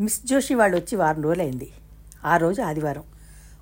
Miss 0.00 0.20
Joshi 0.26 0.54
వాళ్ళు 0.54 0.76
వచ్చి 0.76 0.96
వారం 0.96 1.22
రోజులైంది. 1.22 1.72
ఆ 2.24 2.36
రోజు 2.36 2.62
ఆదివారం. 2.62 3.02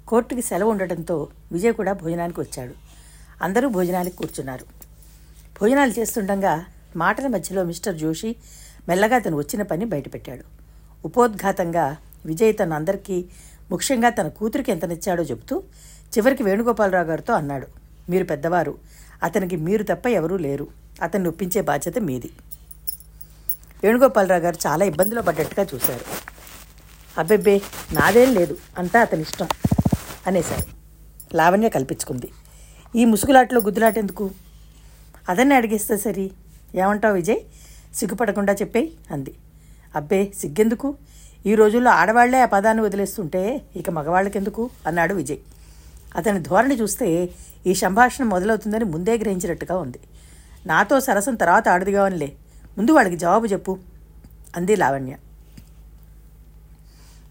కోర్టుకి 0.09 0.43
సెలవు 0.43 0.71
ఉండటంతో 0.71 1.29
విజయ్ 1.53 1.75
కూడా 1.75 1.93
భోజనానికి 1.93 2.41
వచ్చాడు. 2.41 2.75
అందరూ 3.43 3.69
భోజనానికి 3.69 4.17
కూర్చున్నారు. 4.17 4.65
భోజనాలు 5.61 5.91
చేస్తుండగా 5.91 6.65
మాటల 6.97 7.27
మధ్యలో 7.27 7.65
మిస్టర్ 7.65 7.97
జోషి 7.97 8.37
మెల్లగా 8.89 9.19
తను 9.19 9.37
వచ్చిన 9.37 9.63
పని 9.63 9.85
బయటపెట్టాడు. 9.85 10.45
ఉపోద్ఘాతంగా 11.05 11.97
విజయ్ 12.27 12.55
తన 12.63 12.73
అందరికీ 12.73 13.25
ముఖ్యంగా 13.71 14.09
తన 14.09 14.29
కూతురికి 14.29 14.73
ఎంత 14.73 14.85
నచ్చాడో 14.85 15.23
చెబుతూ 15.23 15.63
చివరికి 16.17 16.43
వేణుగోపాలరావు 16.43 17.07
గారితో 17.07 17.35
అన్నాడు. 17.35 17.67
మీరు 18.11 18.25
పెద్దవారు 18.25 18.79
అతనికి 19.23 19.57
మీరు 19.57 19.83
తప్ప 19.83 20.07
ఎవరూ 20.07 20.37
లేరు. 20.37 20.67
అతన్ని 21.03 21.29
ఒప్పించే 21.29 21.61
బాధ్యత 21.61 21.99
మీది. 21.99 22.31
వేణుగోపాలరావు 23.85 24.41
గారు 24.41 24.57
చాలా 24.67 24.85
ఇబ్బందిలో 24.85 25.23
పడ్డట్టుగా 25.23 25.67
చూశారు. 25.75 26.05
అబ్బెబ్బే 27.19 27.61
నాదేం 27.93 28.35
లేదు 28.35 28.57
అంతా 28.79 29.01
అతని 29.01 29.21
ఇష్టం 29.21 29.49
అనేశారు. 30.27 30.65
లావణ్య 31.37 31.69
కల్పించుకుంది. 31.69 32.31
ఈ 32.97 33.05
ముసుగులాట్లో 33.05 33.61
గుద్దులాటెందుకు? 33.61 34.25
అదన్నీ 34.25 35.29
అదన్ని 35.29 35.55
అడిగిస్తే 35.55 35.97
సరి. 35.97 36.31
ఏమంటావు 36.75 37.15
విజయ్? 37.15 37.41
సిగ్గుపడకుండా 37.95 38.53
చెప్పేయి 38.53 38.93
అంది. 39.11 39.35
అబ్బే 39.95 40.33
సిగ్గెందుకు? 40.39 40.97
ఈ 41.47 41.55
రోజుల్లో 41.55 41.91
ఆడవాళ్ళే 41.91 42.43
ఆ 42.43 42.45
పదాన్ని 42.45 42.83
వదిలేస్తుంటే 42.83 43.63
ఇక 43.77 43.91
మగవాళ్ళకెందుకు? 43.91 44.71
అన్నాడు 44.87 45.15
విజయ్. 45.15 45.39
అతని 46.17 46.41
ధోరణి 46.41 46.75
చూస్తే 46.75 47.29
ఈ 47.67 47.75
సంభాషణ 47.75 48.25
మొదలవుతుందని 48.25 48.85
ముందే 48.85 49.19
గ్రహించినట్టుగా 49.19 49.79
ఉంది. 49.79 49.99
నాతో 50.67 51.01
సరసం 51.01 51.35
తర్వాత 51.35 51.69
ఆడదిగా 51.69 52.05
అనిలే 52.05 52.33
ముందు 52.79 52.93
వాళ్ళకి 52.93 53.17
జవాబు 53.17 53.47
చెప్పు. 53.47 53.79
అంది 54.57 54.77
లావణ్య. 54.77 55.17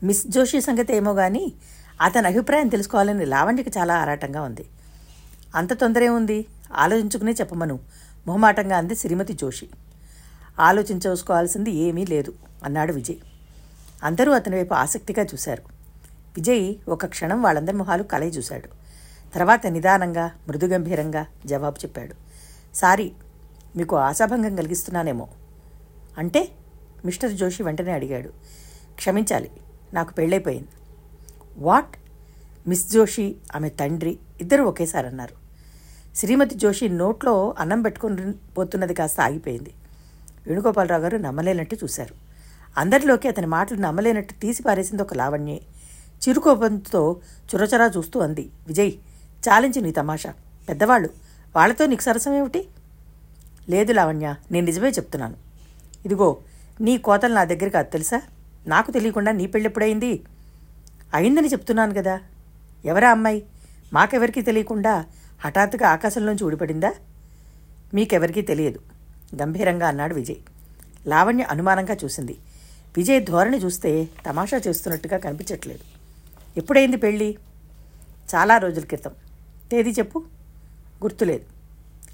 మిస్ 0.04 0.28
జోషి 0.28 0.62
సంగతి 0.62 0.96
ఏమో 0.96 1.14
కానీ 1.14 1.54
అతని 2.02 2.28
అభిప్రాయం 2.28 2.68
తెలుసుకోవాలని 2.68 3.26
లావణ్యకి 3.26 3.70
చాలా 3.80 3.98
ఆరాటంగా 3.98 4.42
ఉంది. 4.42 4.66
అంత 5.56 5.74
తొందర 5.74 6.08
ఉంది? 6.08 6.46
ఆలోచించుకునే 6.76 7.32
చెప్పమను 7.32 7.80
మొహమాటంగా 8.28 8.78
అంది 8.78 8.96
శ్రీమతి 8.96 9.34
జోషి. 9.34 9.70
ఆలోచించుకోవాల్సింది 10.60 11.72
ఏమీ 11.72 12.06
లేదు 12.06 12.34
అన్నాడు 12.64 12.94
విజయ్. 12.94 13.16
అందరూ 14.04 14.32
అతని 14.32 14.56
వైపు 14.56 14.74
ఆసక్తిగా 14.74 15.24
చూశారు. 15.24 15.62
విజయ్ 16.36 16.76
ఒక 16.90 17.06
క్షణం 17.06 17.42
వాళ్ళందరి 17.42 17.76
మొహాలు 17.76 18.04
కలయి 18.04 18.30
చూశాడు. 18.30 18.68
తర్వాత 19.34 19.68
నిదానంగా 19.68 20.32
మృదుగంభీరంగా 20.48 21.26
జవాబు 21.46 21.76
చెప్పాడు. 21.76 22.16
సారీ 22.76 23.12
మీకు 23.76 23.96
ఆశాభంగం 23.96 24.56
కలిగిస్తున్నానేమో. 24.56 25.28
అంటే 26.18 26.52
మిస్టర్ 27.06 27.32
జోషి 27.32 27.64
వెంటనే 27.64 27.92
అడిగాడు. 27.92 28.30
క్షమించాలి 28.96 29.52
నాకు 29.94 30.14
పెళ్ళైపోయింది. 30.14 30.68
వాట్? 31.58 31.98
మిస్ 32.70 32.92
జోషి 32.92 33.36
ఆమె 33.56 33.70
తండ్రి 33.70 34.20
ఇద్దరు 34.42 34.64
ఒకేసారి 34.64 35.08
అన్నారు 35.08 35.46
శ్రీమతి 36.16 36.56
జోషి 36.56 36.90
నోట్లో 36.90 37.56
అన్నం 37.60 37.82
పెట్టుకుని 37.82 38.32
పోతున్నది 38.32 38.94
కాస్త 38.94 39.22
ఆగిపోయింది. 39.22 39.74
వేణుగోపాలరావు 40.48 41.02
గారు 41.02 41.18
నమ్మలేనట్టు 41.18 41.76
చూశారు. 41.76 42.16
అందరిలోకి 42.78 43.28
అతని 43.28 43.48
మాటలు 43.48 43.78
నమ్మలేనట్టు 43.78 44.34
తీసి 44.34 44.64
పారేసింది 44.64 45.04
ఒక 45.04 45.14
లావణ్యే. 45.14 45.62
చిరుకోపంతో 46.28 47.20
చురచరా 47.56 47.92
చూస్తూ 47.98 48.20
అంది. 48.20 48.50
విజయ్ 48.68 48.92
చాలించి 49.50 49.82
నీ 49.82 49.92
తమాషా. 49.92 50.34
పెద్దవాళ్ళు 50.70 51.10
వాళ్ళతో 51.56 51.86
నీకు 51.86 52.02
సరసం 52.02 52.34
ఏమిటి 52.34 52.68
లేదు 53.70 53.94
లావణ్య 53.94 54.36
నేను 54.52 54.66
నిజమే 54.66 54.90
చెప్తున్నాను. 54.90 55.36
ఇదిగో 56.06 56.38
నీ 56.82 56.98
కోతలు 56.98 57.34
నా 57.34 57.44
దగ్గర 57.44 57.70
కాదు 57.70 57.90
తెలుసా? 57.90 58.22
నాకు 58.68 58.92
తెలియకుండా 58.92 59.32
నీ 59.32 59.48
పెళ్ళెప్పుడైంది 59.48 60.24
అయిందని 61.14 61.48
చెప్తున్నాను 61.48 61.94
కదా. 61.94 62.20
ఎవరా 62.86 63.12
అమ్మాయి? 63.12 63.44
మాకెవరికీ 63.94 64.42
తెలియకుండా 64.42 65.06
హఠాత్తుగా 65.46 65.90
ఆకాశంలోంచి 65.90 66.44
ఊడిపడిందా? 66.44 66.94
మీకెవరికీ 67.94 68.42
తెలియదు. 68.42 68.80
గంభీరంగా 69.42 69.88
అన్నాడు 69.88 70.16
విజయ్. 70.16 70.36
లావణ్య 71.08 71.44
అనుమానంగా 71.44 71.98
చూసింది. 72.04 72.38
విజయ్ 72.98 73.26
ధోరణి 73.26 73.58
చూస్తే 73.58 74.10
తమాషా 74.26 74.62
చేస్తున్నట్టుగా 74.68 75.18
కనిపించట్లేదు. 75.18 75.80
ఎప్పుడైంది 76.58 76.98
పెళ్ళి? 76.98 77.38
చాలా 78.36 78.58
రోజుల 78.58 78.84
క్రితం. 78.84 79.12
తేదీ 79.72 79.90
చెప్పు? 79.90 80.20
గుర్తులేదు. 81.04 81.55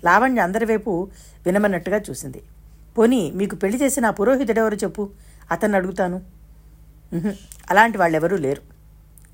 లావణ్య 0.04 0.42
అందరి 0.42 0.66
వైపు 0.66 1.10
వినమన్నట్టుగా 1.46 2.02
చూసింది. 2.10 2.42
పోనీ 2.98 3.32
మీకు 3.32 3.56
పెళ్ళి 3.56 3.82
చేసిన 3.82 4.06
ఆ 4.06 4.12
పురోహితుడెవరు 4.12 4.76
చెప్పు? 4.76 5.10
అతన్ని 5.52 5.78
అడుగుతాను. 5.78 6.22
అలాంటి 7.72 7.98
వాళ్ళెవరూ 7.98 8.38
లేరు. 8.38 8.62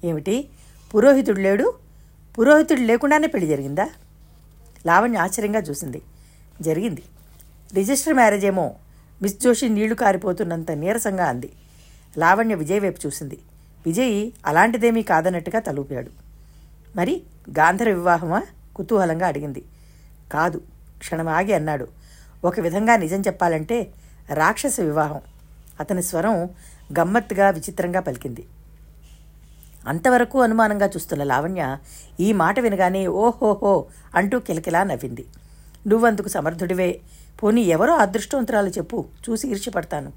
ఏమిటి? 0.03 0.49
పురోహితుడు 0.95 1.39
లేడు? 1.39 1.73
పురోహితుడు 2.39 2.81
లేకుండానే 2.81 3.27
పెళ్ళి 3.27 3.47
జరిగిందా? 3.49 3.89
లావణ్య 4.85 5.17
ఆశ్చర్యంగా 5.17 5.59
చూసింది. 5.59 6.01
జరిగింది. 6.61 7.03
రిజిస్టర్ 7.73 8.13
మ్యారేజ్ 8.13 8.45
ఏమో 8.45 8.75
మిస్ 9.21 9.39
జోషి 9.39 9.69
నీళ్ళు 9.69 9.95
కారిపోతున్నంత 9.95 10.71
నీరసంగా 10.71 11.25
అంది. 11.25 11.51
లావణ్య 12.17 12.55
విజయ్ 12.55 12.81
వైపు 12.81 12.99
చూసింది. 13.05 13.39
విజయ్ 13.85 14.31
అలాంటిదేమీ 14.45 15.03
కాదన్నట్టుగా 15.03 15.59
తలూపాడు. 15.59 16.11
మరి 16.95 17.21
గాంధర 17.49 17.89
వివాహమా? 17.89 18.43
కుతూహలంగా 18.75 19.27
అడిగింది. 19.27 19.63
కాదు 20.31 20.61
క్షణం 20.97 21.27
ఆగి 21.27 21.53
అన్నాడు. 21.53 21.87
ఒక 22.43 22.59
విధంగా 22.59 22.97
నిజం 22.97 23.21
చెప్పాలంటే 23.21 23.87
రాక్షస 24.33 24.79
వివాహం. 24.79 25.21
అతని 25.79 26.03
స్వరం 26.03 26.43
గమ్మత్తుగా 26.99 27.49
విచిత్రంగా 27.49 27.99
పలికింది. 27.99 28.45
అంతవరకు 29.87 30.41
అనుమానంగా 30.41 30.85
చూస్తున్న 30.85 31.23
లావణ్య 31.23 31.77
ఈ 32.19 32.33
మాట 32.33 32.59
వినగానే 32.59 33.07
ఓహోహో 33.07 33.85
అంటూ 34.15 34.39
కిలకిలా 34.39 34.83
నవ్వింది. 34.83 35.25
నువ్వందుకు 35.87 36.27
సమర్థుడివే. 36.27 36.99
పోనీ 37.43 37.61
ఎవరో 37.61 37.95
అదృష్టవంతురాలు 37.95 38.69
చెప్పు 38.69 39.05
చూసి 39.29 39.47
ఈర్చిపడతాను. 39.47 40.11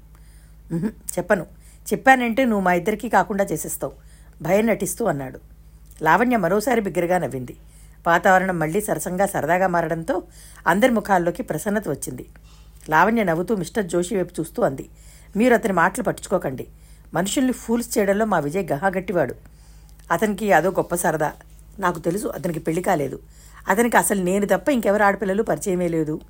చెప్పను. 0.93 1.43
చెప్పానంటే 1.93 2.45
నువ్వు 2.45 2.61
మా 2.61 2.73
ఇద్దరికీ 2.73 3.09
కాకుండా 3.09 3.43
చేసేస్తావు. 3.43 3.93
భయం 4.41 4.67
నటిస్తూ 4.67 5.05
అన్నాడు. 5.05 5.39
లావణ్య 6.01 6.37
మరోసారి 6.37 6.81
బిగ్గరగా 6.81 7.17
నవ్వింది. 7.17 7.57
వాతావరణం 8.07 8.59
మళ్ళీ 8.59 8.81
సరసంగా 8.81 9.25
సరదాగా 9.25 9.67
మారడంతో 9.67 10.23
అందరి 10.67 10.91
ముఖాల్లోకి 10.91 11.43
ప్రసన్నత 11.43 11.89
వచ్చింది. 11.89 12.25
లావణ్య 12.89 13.23
నవ్వుతూ 13.23 13.55
మిస్టర్ 13.55 13.85
జోషి 13.85 14.17
వైపు 14.17 14.33
చూస్తూ 14.39 14.63
అంది. 14.63 14.89
మీరు 15.35 15.53
అతని 15.53 15.73
మాటలు 15.73 16.03
పట్టించుకోకండి. 16.03 16.67
మనుషుల్ని 17.13 17.53
ఫూల్స్ 17.53 17.97
చేయడంలో 17.97 18.25
మా 18.25 18.39
విజయ్ 18.39 18.67
గహాగట్టివాడు 18.71 19.35
అతనికి 20.11 20.51
అదో 20.51 20.69
గొప్ప 20.69 20.95
సరదా. 20.95 21.31
నాకు 21.79 21.99
తెలుసు 21.99 22.27
అతనికి 22.27 22.59
పెళ్ళి 22.59 22.81
కాలేదు. 22.81 23.19
అతనికి 23.67 23.97
అసలు 23.97 24.23
నేను 24.23 24.45
తప్ప 24.45 24.69
ఇంకెవరు 24.69 25.03
ఆడపిల్లలు 25.03 25.43
పరిచయమే 25.43 25.87
లేదు. 25.87 26.21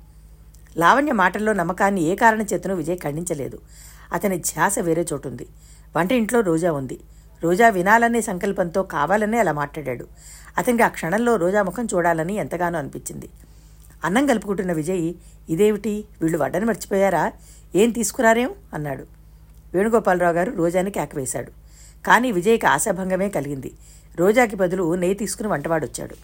లావణ్య 0.76 1.12
మాటల్లో 1.12 1.52
నమ్మకాన్ని 1.52 2.00
ఏ 2.00 2.14
కారణం 2.14 2.46
చేతనూ 2.52 2.74
విజయ్ 2.74 2.98
ఖండించలేదు. 2.98 3.58
అతని 4.12 4.38
ధ్యాస 4.38 4.78
వేరే 4.78 5.06
చోటుంది. 5.12 5.46
వంట 5.96 6.12
ఇంట్లో 6.12 6.40
రోజా 6.40 6.72
ఉంది. 6.72 7.00
రోజా 7.42 7.68
వినాలనే 7.68 8.20
సంకల్పంతో 8.20 8.82
కావాలనే 8.82 9.38
అలా 9.38 9.52
మాట్లాడాడు. 9.52 10.06
అతనికి 10.58 10.82
ఆ 10.82 10.88
క్షణంలో 10.88 11.36
రోజా 11.36 11.62
ముఖం 11.62 11.88
చూడాలని 11.94 12.34
ఎంతగానో 12.34 12.78
అనిపించింది. 12.78 13.28
అన్నం 14.04 14.26
కలుపుకుంటున్న 14.26 14.72
విజయ్ 14.72 15.14
ఇదేమిటి? 15.48 16.04
వీళ్ళు 16.22 16.38
వడ్డని 16.38 16.64
మర్చిపోయారా? 16.64 17.32
ఏం 17.74 17.90
తీసుకురారేం? 17.90 18.50
అన్నాడు. 18.74 19.06
వేణుగోపాలరావు 19.74 20.34
గారు 20.34 20.52
రోజాని 20.52 20.90
కేకవేశాడు 20.90 21.52
కానీ 22.06 22.32
విజయ్కి 22.32 22.66
ఆశాభంగమే 22.66 23.28
కలిగింది. 23.28 23.72
రోజాకి 24.16 24.56
బదులు 24.56 24.94
నెయ్యి 24.94 25.16
తీసుకుని 25.16 25.48
వంటవాడు 25.48 25.86
వచ్చాడు 25.86 26.14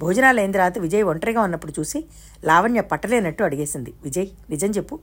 భోజనాలు 0.00 0.40
అయిన 0.40 0.52
తర్వాత 0.52 0.78
విజయ్ 0.78 1.02
ఒంటరిగా 1.02 1.40
ఉన్నప్పుడు 1.40 1.72
చూసి 1.80 2.04
లావణ్య 2.44 2.80
పట్టలేనట్టు 2.80 3.44
అడిగేసింది. 3.44 3.94
విజయ్ 4.02 4.26
నిజం 4.50 4.70
చెప్పు. 4.70 4.98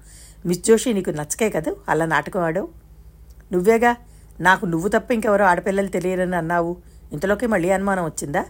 మిస్ 0.45 0.63
జోషి 0.63 0.93
నీకు 0.93 1.09
నచ్చకే 1.09 1.49
కదా? 1.49 1.75
అలా 1.89 2.05
నాటకం 2.05 2.41
ఆడావు? 2.41 2.67
నువ్వేగా? 3.51 3.95
నాకు 4.41 4.65
నువ్వు 4.65 4.87
తప్ప 4.87 5.11
ఇంకెవరో 5.11 5.45
ఆడపిల్లలు 5.45 5.87
తెలియరని 5.87 6.35
అన్నావు. 6.35 6.77
ఇంతలోకి 7.13 7.47
మళ్ళీ 7.47 7.69
అనుమానం 7.69 8.05
వచ్చిందా? 8.05 8.45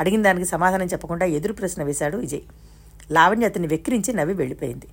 అడిగిన 0.00 0.22
దానికి 0.22 0.44
సమాధానం 0.44 0.86
చెప్పకుండా 0.86 1.26
ఎదురు 1.26 1.52
ప్రశ్న 1.52 1.82
వేశాడు 1.82 2.16
విజయ్. 2.16 2.40
లావణ్య 3.10 3.46
అతన్ని 3.46 3.68
వెక్కిరించి 3.68 4.14
నవ్వి 4.14 4.34
వెళ్ళిపోయింది. 4.34 4.86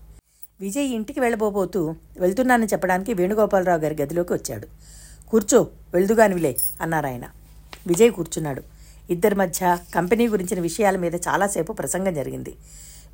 విజయ్ 0.60 0.86
ఇంటికి 0.86 1.20
వెళ్ళబోబోతూ 1.20 1.96
వెళ్తున్నానని 2.20 2.68
చెప్పడానికి 2.68 3.14
వేణుగోపాలరావు 3.14 3.80
గారి 3.80 3.96
గదిలోకి 4.02 4.34
వచ్చాడు. 4.34 4.68
కూర్చో 5.30 5.68
వెళ్దుగానివిలే 5.94 6.58
అన్నారాయన 6.82 7.24
విజయ్ 7.88 8.12
కూర్చున్నాడు. 8.12 8.64
ఇద్దరి 9.10 9.36
మధ్య 9.36 9.78
కంపెనీ 9.96 10.28
గురించిన 10.28 10.60
విషయాల 10.60 10.98
మీద 10.98 11.16
చాలాసేపు 11.16 11.74
ప్రసంగం 11.74 12.14
జరిగింది. 12.14 12.56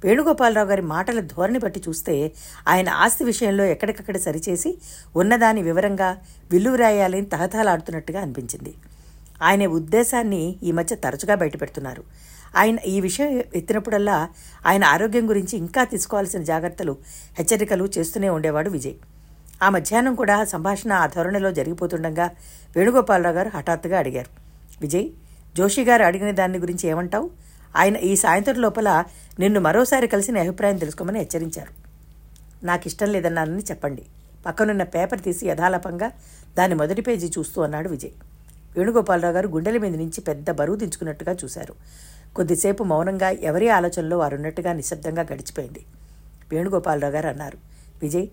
వేణుగోపాలరావు 0.06 0.68
గారి 0.68 0.82
మాటల 0.82 1.20
ధోరణి 1.20 1.60
బట్టి 1.60 1.82
చూస్తే 1.90 2.32
ఆయన 2.68 2.90
ఆస్తి 2.90 3.24
విషయంలో 3.24 3.64
ఎక్కడికక్కడ 3.64 4.18
సరిచేసి 4.18 4.78
ఉన్నదాని 5.16 5.62
వివరంగా 5.62 6.18
విల్లువరాయాలని 6.52 7.26
తహతహలాడుతున్నట్టుగా 7.26 8.22
అనిపించింది. 8.22 8.74
ఆయన 9.42 9.68
ఉద్దేశాన్ని 9.68 10.56
ఈ 10.64 10.72
మధ్య 10.72 10.96
తరచుగా 10.96 11.36
బయటపెడుతున్నారు. 11.36 12.04
ఆయన 12.56 12.78
ఈ 12.88 13.02
విషయం 13.02 13.44
ఎత్తినప్పుడల్లా 13.56 14.30
ఆయన 14.66 14.84
ఆరోగ్యం 14.84 15.30
గురించి 15.30 15.58
ఇంకా 15.58 15.84
తీసుకోవాల్సిన 15.84 16.42
జాగ్రత్తలు 16.44 16.98
హెచ్చరికలు 17.38 17.90
చేస్తూనే 17.98 18.30
ఉండేవాడు 18.30 18.70
విజయ్. 18.70 18.94
ఆ 19.64 19.70
మధ్యాహ్నం 19.70 20.16
కూడా 20.16 20.44
సంభాషణ 20.44 20.94
ఆ 20.94 21.08
ధోరణిలో 21.08 21.52
జరిగిపోతుండగా 21.52 22.30
వేణుగోపాలరావు 22.76 23.36
గారు 23.36 23.52
హఠాత్తుగా 23.58 24.00
అడిగారు. 24.00 24.30
విజయ్ 24.82 25.10
జోషి 25.58 25.84
గారు 25.84 26.04
అడిగిన 26.04 26.32
దాని 26.32 26.58
గురించి 26.58 26.90
ఏమంటావు? 26.90 27.47
ఆయన 27.78 27.98
ఈ 27.98 28.16
సాయంత్రం 28.16 28.56
లోపల 28.56 29.04
నిన్ను 29.40 29.60
మరోసారి 29.60 30.08
కలిసి 30.08 30.32
నీ 30.32 30.40
అభిప్రాయం 30.40 30.78
తెలుసుకోమని 30.78 31.20
హెచ్చరించారు. 31.20 31.88
నాకు 32.66 32.88
ఇష్టం 32.88 33.08
లేదన్నానని 33.08 33.62
చెప్పండి. 33.62 34.06
పక్కనున్న 34.46 34.84
పేపర్ 34.84 35.22
తీసి 35.22 35.48
యథాలపంగా 35.48 36.12
దాని 36.58 36.76
మొదటి 36.76 37.02
పేజీ 37.02 37.28
చూస్తూ 37.28 37.62
అన్నాడు 37.62 37.90
విజయ్. 37.90 38.12
వేణుగోపాలరావు 38.78 39.34
గారు 39.34 39.48
గుండెల 39.48 39.78
మీద 39.78 39.96
నుంచి 39.96 40.22
పెద్ద 40.22 40.52
బరువు 40.52 40.78
దించుకున్నట్టుగా 40.78 41.36
చూశారు. 41.44 41.76
కొద్దిసేపు 42.36 42.84
మౌనంగా 42.84 43.30
ఎవరి 43.30 43.70
ఆలోచనలో 43.70 44.18
వారున్నట్టుగా 44.18 44.74
నిశ్శబ్దంగా 44.74 45.22
గడిచిపోయింది. 45.22 45.86
వేణుగోపాలరావు 46.52 47.14
గారు 47.14 47.28
అన్నారు 47.28 47.58
విజయ్ 48.02 48.28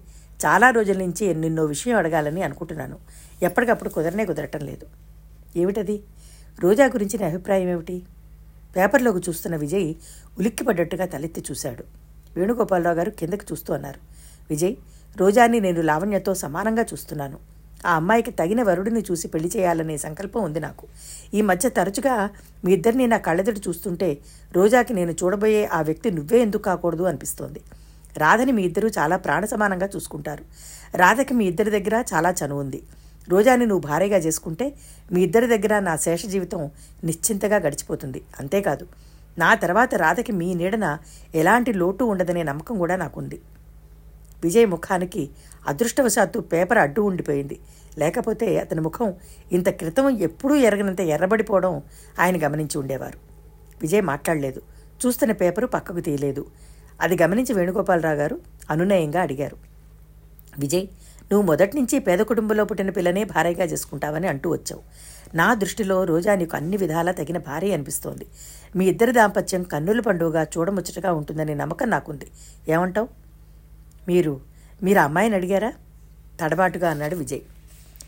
చాలా 0.47 0.70
రోజుల 0.70 0.99
నుంచి 0.99 1.35
నిన్నో 1.35 1.64
విషయం 1.64 1.97
అడగాలని 1.97 2.43
అనుకుంటున్నాను. 2.43 2.97
ఎప్పటికప్పుడు 3.43 3.88
కుదరనే 3.88 4.25
కుదరటం 4.25 4.61
లేదు. 4.61 4.87
ఏమిటది? 5.56 6.02
రోజా 6.61 6.87
గురించి 6.87 7.19
నా 7.19 7.26
అభిప్రాయం 7.26 7.69
ఏమిటి? 7.69 8.02
పేపర్లోకి 8.76 9.19
చూస్తున్న 9.29 9.56
విజయ్ 9.56 9.88
ఉలిక్కిపడ్డట్టుగా 10.38 11.06
తలెత్తి 11.06 11.44
చూశాడు. 11.50 11.85
వేణుగోపాలరావు 12.37 12.97
గారు 12.97 13.11
కిందకి 13.11 13.47
చూస్తూ 13.53 13.75
అన్నారు 13.75 14.00
విజయ్ 14.50 14.75
రోజాని 15.17 15.61
నేను 15.61 15.82
లావణ్యతో 15.82 16.35
సమానంగా 16.35 16.85
చూస్తున్నాను. 16.93 17.38
ఆ 17.87 17.93
అమ్మాయికి 17.94 18.31
తగిన 18.31 18.62
వరుడిని 18.62 19.00
చూసి 19.00 19.29
పెళ్ళి 19.29 19.50
చేయాలనే 19.56 19.97
సంకల్పం 19.97 20.43
ఉంది 20.44 20.61
నాకు. 20.61 20.87
ఈ 21.35 21.41
మధ్య 21.41 21.69
తరచుగా 21.69 22.31
మీ 22.65 22.73
ఇద్దరిని 22.73 23.06
నా 23.06 23.17
కళ్ళెదుటి 23.17 23.61
చూస్తుంటే 23.69 24.19
రోజాకి 24.53 24.94
నేను 24.94 25.12
చూడబోయే 25.12 25.67
ఆ 25.67 25.81
వ్యక్తి 25.81 26.11
నువ్వే 26.11 26.38
ఎందుకు 26.38 26.62
కాకూడదు 26.62 27.03
అనిపిస్తోంది. 27.03 27.61
రాధని 28.17 28.53
మీ 28.53 28.62
ఇద్దరూ 28.62 28.88
చాలా 28.88 29.17
ప్రాణ 29.17 29.44
సమానంగా 29.44 29.88
చూసుకుంటారు. 29.97 30.44
రాధకి 30.97 31.35
మీ 31.35 31.44
ఇద్దరి 31.44 31.71
దగ్గర 31.71 32.05
చాలా 32.15 32.31
చనువు 32.31 32.61
ఉంది. 32.61 32.82
రోజాని 33.29 33.67
నువ్వు 33.67 33.88
భార్యగా 33.88 34.17
చేసుకుంటే 34.17 34.75
మీ 35.12 35.23
ఇద్దరి 35.23 35.47
దగ్గర 35.47 35.79
నా 35.79 35.97
శేష 35.97 36.26
జీవితం 36.26 36.71
నిశ్చింతగా 37.05 37.56
గడిచిపోతుంది. 37.56 38.23
అంతేకాదు 38.41 38.87
నా 39.38 39.55
తర్వాత 39.55 39.94
రాధకి 39.94 40.32
మీ 40.32 40.55
నీడన 40.55 40.99
ఎలాంటి 41.35 41.73
లోటు 41.73 42.05
ఉండదనే 42.05 42.43
నమ్మకం 42.43 42.79
కూడా 42.79 42.97
నాకుంది. 42.97 43.41
విజయ్ 44.44 44.67
ముఖానికి 44.67 45.31
అదృష్టవశాత్తు 45.67 46.38
పేపర్ 46.38 46.79
అడ్డు 46.79 47.00
ఉండిపోయింది. 47.00 47.59
లేకపోతే 47.99 48.59
అతని 48.59 48.81
ముఖం 48.81 49.15
ఇంత 49.53 49.69
క్రితం 49.69 50.11
ఎప్పుడూ 50.11 50.55
ఎరగనంత 50.55 51.00
ఎర్రబడిపోవడం 51.00 51.82
ఆయన 52.21 52.47
గమనించి 52.47 52.79
ఉండేవారు. 52.79 53.19
విజయ్ 53.82 54.03
మాట్లాడలేదు. 54.03 54.62
చూస్తున్న 55.06 55.32
పేపరు 55.32 55.67
పక్కకు 55.67 56.00
తీయలేదు. 56.00 56.47
అది 57.00 57.23
గమనించి 57.23 57.53
వేణుగోపాలరావు 57.53 58.17
గారు 58.17 58.41
అనునయంగా 58.71 59.21
అడిగారు. 59.21 59.56
విజయ్ 60.59 60.87
నువ్వు 61.32 61.47
మొదటి 61.47 61.76
నుంచి 61.76 61.99
పేద 61.99 62.19
కుటుంబంలో 62.19 62.65
పుట్టిన 62.65 62.91
పిల్లనే 62.91 63.25
భార్యగా 63.25 63.65
చేసుకుంటావని 63.65 64.29
అంటూ 64.29 64.50
వచ్చావు. 64.50 64.82
నా 65.37 65.55
దృష్టిలో 65.55 66.05
రోజా 66.05 66.35
నీకు 66.35 66.56
అన్ని 66.56 66.76
విధాలా 66.76 67.12
తగిన 67.12 67.38
భార్య 67.38 67.73
అనిపిస్తోంది. 67.73 68.26
మీ 68.76 68.87
ఇద్దరి 68.87 69.12
దాంపత్యం 69.12 69.62
కన్నుల 69.62 70.00
పండుగగా 70.00 70.43
చూడముచ్చటగా 70.43 71.12
ఉంటుందనే 71.12 71.55
నమ్మకం 71.55 71.91
నాకుంది. 71.91 72.26
ఏమంటావు? 72.69 73.09
మీరు 74.09 74.41
మీరు 74.82 74.99
అమ్మాయిని 74.99 75.37
అడిగారా? 75.37 75.73
తడబాటుగా 76.41 76.91
అన్నాడు 76.91 77.17
విజయ్. 77.17 77.41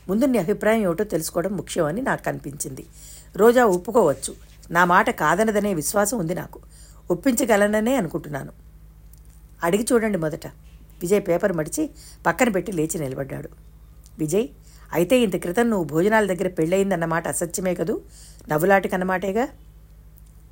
ముందు 0.09 0.25
నీ 0.25 0.37
అభిప్రాయం 0.37 0.81
ఏమిటో 0.81 1.03
తెలుసుకోవడం 1.03 1.51
ముఖ్యమని 1.51 2.01
నాకు 2.01 2.29
అనిపించింది. 2.29 2.85
రోజా 3.35 3.65
ఒప్పుకోవచ్చు. 3.65 4.35
నా 4.71 4.85
మాట 4.85 5.09
కాదనదనే 5.09 5.73
విశ్వాసం 5.73 6.17
ఉంది 6.17 6.35
నాకు. 6.35 6.59
ఒప్పించగలననే 7.11 7.95
అనుకుంటున్నాను. 7.95 8.51
అడిగి 9.63 9.85
చూడండి 9.93 10.17
మొదట. 10.17 10.47
విజయ్ 11.01 11.21
పేపర్ 11.21 11.53
మడిచి 11.53 11.89
పక్కన 12.25 12.49
పెట్టి 12.49 12.71
లేచి 12.71 12.99
నిలబడ్డాడు. 12.99 13.49
విజయ్ 14.19 14.47
అయితే 14.93 15.19
ఇంత 15.19 15.35
క్రితం 15.35 15.69
నువ్వు 15.69 15.85
భోజనాల 15.85 16.25
దగ్గర 16.25 16.47
పెళ్ళయిందన్నమాట 16.47 17.27
అసత్యమే 17.27 17.73
కదూ? 17.75 18.01
నవ్వులాటికన్నమాటేగా 18.49 19.47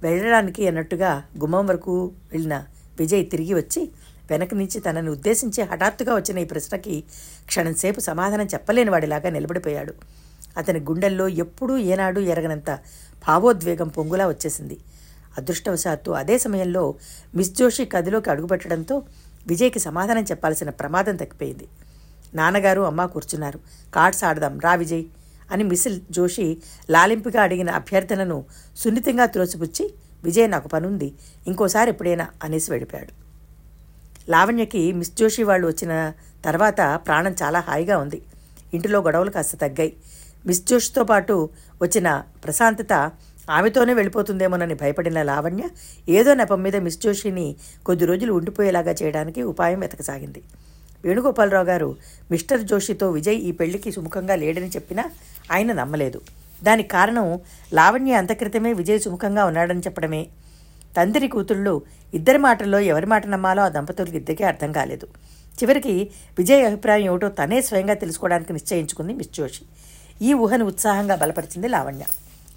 వెళ్ళడానికి 0.03 0.67
అన్నట్టుగా 0.67 1.23
గుమ్మం 1.37 1.65
వరకు 1.65 2.11
వెళ్ళిన 2.31 2.65
విజయ్ 2.99 3.29
తిరిగి 3.29 3.53
వచ్చి 3.53 3.91
వెనక 4.29 4.53
నుంచి 4.53 4.79
తనని 4.79 5.09
ఉద్దేశించి 5.09 5.63
హఠాత్తుగా 5.63 6.15
వచ్చిన 6.15 6.37
ఈ 6.37 6.45
ప్రశ్నకి 6.45 7.03
క్షణంసేపు 7.47 7.99
సమాధానం 7.99 8.45
చెప్పలేనివాడిలాగా 8.45 9.29
నిలబడిపోయాడు. 9.29 9.93
అతని 10.57 10.79
గుండెల్లో 10.79 11.27
ఎప్పుడూ 11.27 11.77
ఏనాడు 11.77 12.19
ఎరగనంత 12.19 12.79
భావోద్వేగం 13.27 13.87
పొంగులా 13.87 14.27
వచ్చేసింది. 14.27 14.77
అదృష్టవశాత్తు 15.37 16.11
అదే 16.11 16.37
సమయంలో 16.37 16.95
మిస్ 17.35 17.53
జోషి 17.53 17.85
కదిలోకి 17.85 18.29
అడుగుపెట్టడంతో 18.29 19.03
విజయ్కి 19.47 19.79
సమాధానం 19.79 20.23
చెప్పాల్సిన 20.23 20.69
ప్రమాదం 20.69 21.15
తగ్గిపోయింది 21.15 21.67
నాన్నగారు 22.33 22.81
అమ్మ 22.81 23.05
కూర్చున్నారు. 23.05 23.59
కార్డ్స్ 23.95 24.23
ఆడదాం 24.23 24.59
రా 24.59 24.75
విజయ్ 24.75 25.03
అని 25.51 25.63
మిసిల్ 25.63 26.01
జోషి 26.11 26.57
లాలింపుగా 26.89 27.41
అడిగిన 27.43 27.69
అభ్యర్థనను 27.69 28.45
సున్నితంగా 28.77 29.25
తులసిపుచ్చి 29.25 29.93
విజయ్ 30.23 30.51
నాకు 30.51 30.67
పనుంది 30.67 31.13
ఇంకోసారి 31.47 31.89
ఎప్పుడైనా 31.89 32.27
అనేసి 32.43 32.71
వెళ్ళిపోయాడు. 32.71 33.13
లావణ్యకి 34.31 34.93
మిస్ 34.93 35.11
జోషి 35.11 35.43
వాళ్ళు 35.43 35.67
వచ్చిన 35.67 36.13
తర్వాత 36.45 36.99
ప్రాణం 37.07 37.35
చాలా 37.43 37.59
హాయిగా 37.59 37.97
ఉంది. 37.97 38.21
ఇంటిలో 38.73 38.99
గొడవలు 38.99 39.29
కాస్త 39.29 39.55
తగ్గాయి. 39.55 39.93
మిస్ 40.45 40.65
జోషితో 40.65 41.03
పాటు 41.03 41.49
వచ్చిన 41.81 42.23
ప్రశాంతత 42.43 43.11
ఆమెతోనే 43.49 43.93
వెళ్ళిపోతుందేమోనని 43.93 44.73
భయపడిన 44.73 45.21
లావణ్య 45.21 45.63
ఏదో 46.09 46.33
నెపం 46.33 46.63
మీద 46.63 46.75
మిస్ 46.75 46.99
జోషిని 46.99 47.55
కొద్ది 47.85 48.05
రోజులు 48.05 48.33
ఉండిపోయేలాగా 48.33 48.95
చేయడానికి 49.03 49.41
ఉపాయం 49.41 49.79
వెతకసాగింది. 49.79 50.41
వేణుగోపాలరావు 51.05 51.65
గారు 51.65 51.95
మిస్టర్ 52.31 52.61
జోషితో 52.61 53.11
విజయ్ 53.11 53.35
ఈ 53.35 53.51
పెళ్ళికి 53.51 53.91
సుముఖంగా 53.91 54.35
లేడని 54.35 54.67
చెప్పినా 54.67 55.05
ఆయన 55.51 55.73
నమ్మలేదు. 55.73 56.21
దానికి 56.63 56.89
కారణం 56.89 57.39
లావణ్య 57.73 58.13
అంతక్రితమే 58.13 58.73
విజయ్ 58.73 58.99
సుముఖంగా 58.99 59.45
ఉన్నాడని 59.45 59.79
చెప్పడమే. 59.79 60.27
తండ్రి 60.97 61.27
కూతుళ్ళు 61.27 61.81
ఇద్దరి 62.13 62.37
మాటల్లో 62.37 62.79
ఎవరి 62.79 63.05
మాట 63.05 63.27
నమ్మాలో 63.27 63.63
ఆ 63.63 63.67
దంపతులకు 63.67 64.15
ఇద్దరికీ 64.15 64.43
అర్థం 64.43 64.71
కాలేదు. 64.71 65.07
చివరికి 65.63 66.09
విజయ్ 66.37 66.65
అభిప్రాయం 66.65 67.05
ఏమిటో 67.05 67.29
తనే 67.29 67.61
స్వయంగా 67.61 67.93
తెలుసుకోవడానికి 67.93 68.53
నిశ్చయించుకుంది 68.53 69.13
మిస్ 69.13 69.29
జోషి. 69.29 69.61
ఈ 70.21 70.33
ఊహను 70.33 70.65
ఉత్సాహంగా 70.65 71.15
బలపరిచింది 71.15 71.67
లావణ్య. 71.67 72.03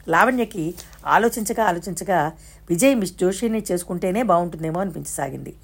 లావణ్యకి 0.08 0.74
ఆలోచించగా 1.06 1.64
ఆలోచించగా 1.64 2.32
విజయ్ 2.68 2.96
మిస్ 2.96 3.12
జోషిని 3.12 3.64
చేసుకుంటేనే 3.72 4.22
బాగుంటుందేమో 4.22 4.80
అనిపించసాగింది. 4.80 5.54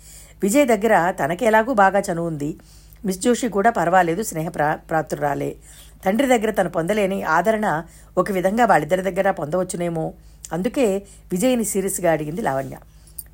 విజయ్ 0.42 0.66
దగ్గర 0.66 1.10
తనకేలాగూ 1.10 1.74
బాగా 1.74 1.98
చనువు 1.98 2.26
ఉంది. 2.26 2.56
మిస్ 3.04 3.18
జోషి 3.18 3.48
కూడా 3.48 3.70
పర్వాలేదు 3.70 4.22
స్నేహ 4.22 4.48
ప్రా 4.48 4.74
ప్రాప్తురాలే. 4.74 5.56
తండ్రి 6.06 6.28
దగ్గర 6.28 6.50
తను 6.50 6.70
పొందలేని 6.70 7.22
ఆదరణ 7.22 7.84
ఒక 8.18 8.32
విధంగా 8.32 8.64
వాళ్ళిద్దరి 8.64 9.02
దగ్గర 9.02 9.30
పొందవచ్చునేమో. 9.30 10.14
అందుకే 10.52 11.02
విజయ్ని 11.32 11.64
సీరియస్గా 11.64 12.12
అడిగింది 12.12 12.42
లావణ్య. 12.42 12.76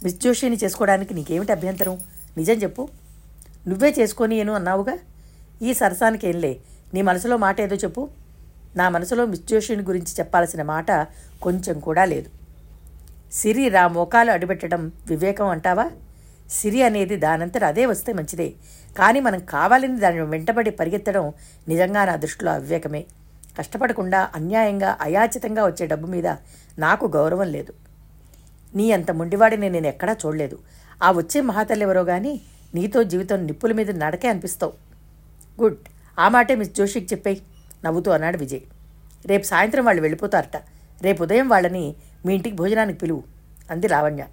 మిస్ 0.04 0.20
జోషిని 0.20 0.58
చేసుకోవడానికి 0.64 1.14
నీకేమిటి 1.14 1.52
అభ్యంతరం? 1.52 2.00
నిజం 2.36 2.54
చెప్పు. 2.54 2.88
నువ్వే 3.68 3.94
చేసుకొని 3.98 4.36
ఏను 4.36 4.52
అన్నావుగా? 4.52 4.98
ఈ 5.62 5.74
సరసానికి 5.74 6.28
ఏంలే 6.28 6.60
నీ 6.94 7.02
మనసులో 7.02 7.36
మాట 7.36 7.60
ఏదో 7.60 7.76
చెప్పు. 7.76 8.08
నా 8.76 8.88
మనసులో 8.88 9.26
మిస్ 9.26 9.42
జోషిని 9.42 9.82
గురించి 9.82 10.12
చెప్పాల్సిన 10.18 10.62
మాట 10.62 10.92
కొంచెం 11.42 11.80
కూడా 11.80 12.04
లేదు. 12.04 12.30
సిరి 13.32 13.68
రా 13.68 13.88
మోకాలు 13.88 14.30
అడుపెట్టడం 14.30 14.92
వివేకం 15.06 15.46
అంటావా? 15.46 15.90
సిరి 16.50 16.82
అనేది 16.82 17.16
దానంతట 17.16 17.64
అదే 17.64 17.86
వస్తే 17.86 18.12
మంచిదే. 18.12 18.52
కానీ 18.98 19.20
మనం 19.20 19.38
కావాలని 19.38 20.00
దాని 20.00 20.20
వెంటబడి 20.20 20.70
పరిగెత్తడం 20.70 21.32
నిజంగా 21.68 22.04
నా 22.04 22.16
దృష్టిలో 22.16 22.52
అవివేకమే. 22.52 23.06
కష్టపడకుండా 23.58 24.30
అన్యాయంగా 24.34 24.98
అయాచితంగా 25.00 25.66
వచ్చే 25.66 25.86
డబ్బు 25.86 26.06
మీద 26.06 26.26
నాకు 26.78 27.06
గౌరవం 27.06 27.46
లేదు. 27.46 27.72
నీ 28.74 28.92
అంత 28.92 29.10
మొండివాడిని 29.10 29.70
నేను 29.70 29.86
ఎక్కడా 29.86 30.16
చూడలేదు. 30.26 30.58
ఆ 31.02 31.10
వచ్చే 31.10 31.40
మహాతల్లి 31.40 31.84
ఎవరో 31.84 32.04
కానీ 32.04 32.40
నీతో 32.74 33.02
జీవితం 33.02 33.46
నిప్పుల 33.46 33.72
మీద 33.72 33.90
నడకే 33.90 34.28
అనిపిస్తావు. 34.28 34.72
గుడ్. 35.62 35.76
ఆ 36.18 36.28
మాటే 36.28 36.54
మిస్ 36.54 36.70
జోషికి 36.70 37.06
చెప్పేయి. 37.06 37.42
నవ్వుతూ 37.84 38.10
అన్నాడు 38.10 38.38
విజయ్. 38.38 38.60
రేపు 39.26 39.42
సాయంత్రం 39.42 39.84
వాళ్ళు 39.84 40.02
వెళ్ళిపోతారట. 40.02 40.56
రేపు 41.02 41.22
ఉదయం 41.22 41.48
వాళ్ళని 41.48 41.94
మీ 42.26 42.34
ఇంటికి 42.34 42.56
భోజనానికి 42.56 42.98
పిలువు 42.98 43.22
అంది 43.70 43.88
లావణ్య. 43.88 44.24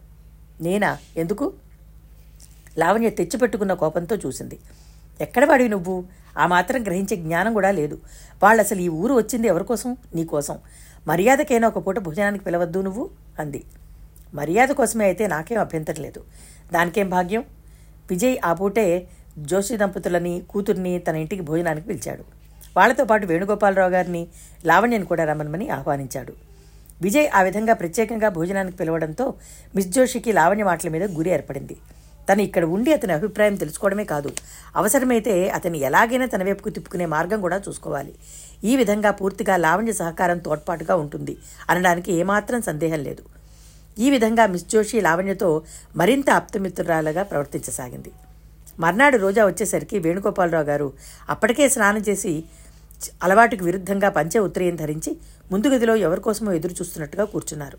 నేనా? 0.61 0.97
ఎందుకు? 1.17 1.53
లావణ్య 2.77 3.09
తెచ్చిపెట్టుకున్న 3.09 3.73
కోపంతో 3.73 4.15
చూసింది. 4.15 4.59
ఎక్కడ 5.21 5.45
వాడివి 5.45 5.69
నువ్వు? 5.69 6.03
ఆ 6.37 6.47
మాత్రం 6.47 6.83
గ్రహించే 6.83 7.15
జ్ఞానం 7.15 7.53
కూడా 7.53 7.71
లేదు. 7.71 7.99
వాళ్ళు 8.43 8.63
అసలు 8.63 8.81
ఈ 8.81 8.87
ఊరు 8.87 9.13
వచ్చింది 9.13 9.47
ఎవరికోసం 9.47 9.97
నీకోసం 10.15 10.57
మర్యాదకైనా 11.07 11.67
ఒక 11.67 11.87
పూట 11.87 11.99
భోజనానికి 11.99 12.43
పిలవద్దు 12.43 12.79
నువ్వు? 12.81 13.09
అంది. 13.39 13.63
మర్యాద 14.33 14.67
కోసమే 14.67 15.05
అయితే 15.05 15.27
నాకేం 15.27 15.59
అభ్యంతరం 15.59 16.03
లేదు. 16.03 16.23
దానికేం 16.73 17.09
భాగ్యం? 17.09 17.43
విజయ్ 18.09 18.37
ఆ 18.45 18.53
పూటే 18.53 19.07
జోషి 19.39 19.77
దంపతులని 19.77 20.41
కూతుర్ని 20.49 20.99
తన 20.99 21.15
ఇంటికి 21.15 21.41
భోజనానికి 21.41 21.87
పిలిచాడు. 21.87 22.36
వాళ్ళతో 22.77 23.03
పాటు 23.11 23.25
వేణుగోపాలరావు 23.31 23.91
గారిని 23.97 24.23
లావణ్యను 24.69 25.07
కూడా 25.11 25.23
రమ్మనమని 25.29 25.67
ఆహ్వానించాడు. 25.77 26.33
విజయ్ 27.05 27.27
ఆ 27.37 27.39
విధంగా 27.47 27.73
ప్రత్యేకంగా 27.81 28.29
భోజనానికి 28.37 28.77
పిలవడంతో 28.79 29.25
మిస్ 29.75 29.93
జోషికి 29.95 30.31
లావణ్య 30.39 30.65
మాటల 30.69 30.89
మీద 30.95 31.05
గురి 31.17 31.29
ఏర్పడింది. 31.37 31.75
తను 32.29 32.41
ఇక్కడ 32.47 32.63
ఉండి 32.75 32.91
అతని 32.95 33.13
అభిప్రాయం 33.17 33.55
తెలుసుకోవడమే 33.61 34.05
కాదు 34.13 34.29
అవసరమైతే 34.79 35.33
అతని 35.57 35.77
ఎలాగైనా 35.89 36.25
తన 36.33 36.43
వైపుకు 36.47 36.71
తిప్పుకునే 36.77 37.05
మార్గం 37.13 37.39
కూడా 37.45 37.57
చూసుకోవాలి. 37.65 38.13
ఈ 38.69 38.73
విధంగా 38.81 39.11
పూర్తిగా 39.19 39.55
లావణ్య 39.65 39.93
సహకారం 40.01 40.39
తోడ్పాటుగా 40.47 40.95
ఉంటుంది 41.03 41.33
అనడానికి 41.69 42.11
ఏమాత్రం 42.21 42.61
సందేహం 42.69 43.01
లేదు. 43.07 43.23
ఈ 44.05 44.09
విధంగా 44.15 44.43
మిస్ 44.53 44.67
జోషి 44.73 44.97
లావణ్యతో 45.07 45.49
మరింత 45.95 46.29
ఆప్తమిత్రురాలుగా 46.39 47.23
ప్రవర్తించసాగింది. 47.23 48.11
మర్నాడు 48.79 49.17
రోజా 49.17 49.43
వచ్చేసరికి 49.45 49.97
వేణుగోపాలరావు 49.99 50.67
గారు 50.71 50.87
అప్పటికే 51.29 51.65
స్నానం 51.75 52.03
చేసి 52.09 52.33
అలవాటుకు 53.23 53.65
విరుద్ధంగా 53.65 54.09
పంచే 54.09 54.39
ఉత్తరీయం 54.39 54.75
ధరించి 54.75 55.17
ముందు 55.51 55.67
గదిలో 55.67 55.95
ఎవరికోసమో 55.95 56.51
ఎదురు 56.51 56.73
చూస్తున్నట్టుగా 56.73 57.23
కూర్చున్నారు. 57.23 57.77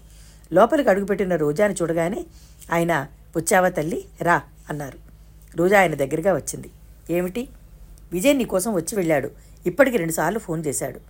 లోపలికి 0.53 0.89
అడుగుపెట్టిన 0.89 1.37
రోజాని 1.37 1.75
చూడగానే 1.75 2.25
ఆయన 2.73 3.07
వచ్చావా 3.37 3.69
తల్లి? 3.69 4.05
రా 4.23 4.43
అన్నారు. 4.71 4.99
రోజా 5.57 5.81
ఆయన 5.81 5.95
దగ్గరగా 5.95 6.35
వచ్చింది. 6.35 6.71
ఏమిటి? 7.11 7.49
విజయ్ 8.13 8.39
నీకోసం 8.39 8.75
వచ్చి 8.75 8.97
వెళ్ళాడు. 8.97 9.31
ఇప్పటికి 9.67 9.97
రెండుసార్లు 9.97 10.39
ఫోన్ 10.39 10.67
చేశాడు. 10.67 11.01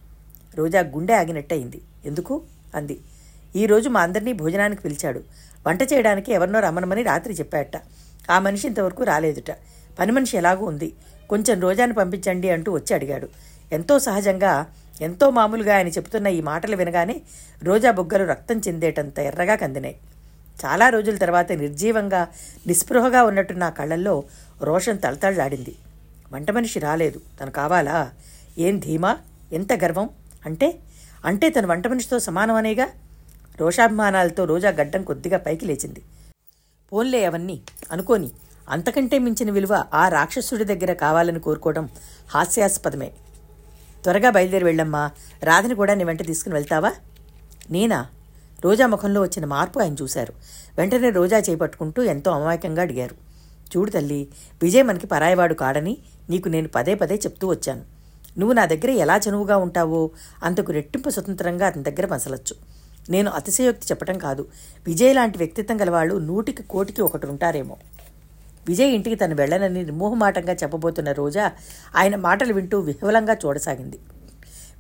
రోజా 0.57 0.81
గుండె 0.81 1.15
ఆగినట్టయింది. 1.15 1.81
ఎందుకు? 2.05 2.43
అంది. 2.75 3.01
ఈరోజు 3.57 3.89
మా 3.89 4.01
అందరినీ 4.01 4.33
భోజనానికి 4.33 4.83
పిలిచాడు. 4.83 5.23
వంట 5.67 5.83
చేయడానికి 5.83 6.33
ఎవరినో 6.33 6.61
రమ్మనమని 6.61 7.03
రాత్రి 7.03 7.35
చెప్పాట 7.35 7.77
ఆ 8.31 8.39
మనిషి 8.39 8.67
ఇంతవరకు 8.67 9.05
రాలేదుట. 9.05 9.51
పని 9.99 10.13
మనిషి 10.13 10.37
ఎలాగూ 10.37 10.65
ఉంది. 10.65 10.93
కొంచెం 11.31 11.61
రోజాని 11.61 11.93
పంపించండి 11.93 12.51
అంటూ 12.51 12.73
వచ్చి 12.73 12.95
అడిగాడు. 12.95 13.29
ఎంతో 13.73 13.99
సహజంగా 13.99 14.67
ఎంతో 15.01 15.31
మామూలుగా 15.31 15.77
ఆయన 15.77 15.89
చెబుతున్న 15.89 16.27
ఈ 16.27 16.41
మాటలు 16.41 16.77
వినగానే 16.77 17.21
రోజా 17.63 17.91
బొగ్గలు 17.91 18.25
రక్తం 18.25 18.59
చెందేటంత 18.59 19.19
ఎర్రగా 19.19 19.55
కందినాయి. 19.55 19.97
చాలా 20.65 20.89
రోజుల 20.89 21.17
తర్వాత 21.17 21.53
నిర్జీవంగా 21.53 22.29
నిస్పృహగా 22.67 23.23
ఉన్నట్టు 23.23 23.53
నా 23.53 23.69
కళ్ళల్లో 23.71 24.23
రోషం 24.63 24.97
తలతళ్ళాడింది 24.97 25.75
వంట 26.33 26.51
మనిషి 26.51 26.79
రాలేదు. 26.79 27.21
తను 27.41 27.51
కావాలా? 27.51 28.11
ఏం 28.59 28.79
ధీమా? 28.79 29.19
ఎంత 29.53 29.73
గర్వం? 29.73 30.11
అంటే 30.47 30.79
అంటే 31.25 31.51
తను 31.51 31.69
వంట 31.69 31.87
మనిషితో 31.87 32.19
సమానమనేగా? 32.19 32.89
రోషాభిమానాలతో 33.61 34.45
రోజా 34.45 34.71
గడ్డం 34.71 35.03
కొద్దిగా 35.03 35.39
పైకి 35.39 35.67
లేచింది. 35.67 36.03
పోన్లే 36.93 37.25
అవన్నీ 37.25 37.61
అనుకోని 37.93 38.31
అంతకంటే 38.69 39.19
మించిన 39.19 39.51
విలువ 39.51 39.85
ఆ 39.95 40.09
రాక్షసుడి 40.09 40.65
దగ్గర 40.65 40.93
కావాలని 40.93 41.41
కోరుకోవడం 41.41 41.89
హాస్యాస్పదమే. 42.29 43.11
త్వరగా 44.09 44.31
బయలుదేరి 44.31 44.65
వెళ్ళమ్మా. 44.65 45.11
రాధని 45.43 45.75
కూడా 45.75 45.95
నీ 45.95 46.05
వెంట 46.05 46.27
తీసుకుని 46.27 46.55
వెళ్తావా? 46.55 46.93
నేనా? 47.71 48.07
రోజా 48.65 48.87
ముఖంలో 48.87 49.23
వచ్చిన 49.23 49.45
మార్పు 49.45 49.81
ఆయన 49.81 49.97
చూశారు. 50.03 50.33
వెంటనే 50.79 51.11
రోజా 51.11 51.39
చేపట్టుకుంటూ 51.39 52.03
ఎంతో 52.03 52.31
అమాయకంగా 52.31 52.83
అడిగారు. 52.83 53.15
చూడు 53.77 53.91
తల్లి 53.91 54.29
విజయ్ 54.63 54.83
మనకి 54.83 55.07
పరాయవాడు 55.07 55.55
కాడని 55.55 55.99
నీకు 56.31 56.49
నేను 56.49 56.69
పదే 56.69 56.95
పదే 56.95 57.15
చెప్తూ 57.15 57.49
వచ్చాను. 57.49 57.83
నువ్వు 58.39 58.55
నా 58.55 58.67
దగ్గర 58.67 58.91
ఎలా 58.91 59.21
చనువుగా 59.29 59.57
ఉంటావో 59.57 60.11
అంతకు 60.43 60.73
రెట్టింపు 60.73 61.11
స్వతంత్రంగా 61.11 61.67
అతని 61.67 61.83
దగ్గర 61.83 62.07
మసలొచ్చు 62.07 62.57
నేను 63.11 63.31
అతిశయోక్తి 63.31 63.87
చెప్పటం 63.91 64.19
కాదు. 64.19 64.47
విజయ్ 64.87 65.15
లాంటి 65.15 65.39
వ్యక్తిత్వం 65.39 65.81
గలవాళ్ళు 65.81 66.15
నూటికి 66.15 66.63
కోటికి 66.63 67.03
ఒకటి 67.03 67.27
ఉంటారేమో. 67.27 67.77
విజయ్ 68.69 68.95
ఇంటికి 68.95 69.17
తను 69.17 69.35
వెళ్ళనని 69.35 69.85
నిర్మోహమాటంగా 69.85 70.53
చెప్పబోతున్న 70.53 71.13
రోజా 71.13 71.53
ఆయన 71.97 72.17
మాటలు 72.17 72.53
వింటూ 72.53 72.79
విహవలంగా 72.81 73.37
చూడసాగింది. 73.47 73.99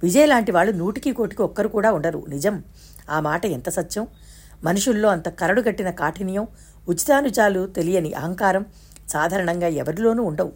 విజయ్ 0.02 0.28
లాంటి 0.28 0.52
వాళ్ళు 0.52 0.72
నూటికి 0.72 1.12
కోటికి 1.12 1.42
ఒక్కరు 1.42 1.68
కూడా 1.68 1.92
ఉండరు. 1.92 2.24
నిజం. 2.28 2.64
ఆ 3.10 3.20
మాట 3.20 3.46
ఎంత 3.46 3.68
సత్యం? 3.68 4.06
మనుషుల్లో 4.64 5.08
అంత 5.08 5.28
కరడు 5.28 5.62
కట్టిన 5.62 5.90
కాఠిన్యం 5.90 6.46
ఉచితానుచాలు 6.88 7.66
తెలియని 7.66 8.12
అహంకారం 8.12 8.66
సాధారణంగా 9.08 9.66
ఎవరిలోనూ 9.66 10.22
ఉండవు. 10.22 10.52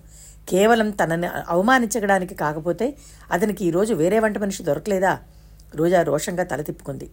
కేవలం 0.48 0.90
తనని 0.90 1.28
అవమానించడానికి 1.48 2.34
కాకపోతే 2.34 2.94
అతనికి 3.32 3.64
ఈరోజు 3.64 3.94
వేరే 3.94 4.18
వంట 4.18 4.38
మనిషి 4.38 4.62
దొరకలేదా? 4.62 5.18
రోజా 5.74 6.02
రోషంగా 6.02 6.44
తల 6.44 6.62
తిప్పుకుంది. 6.62 7.10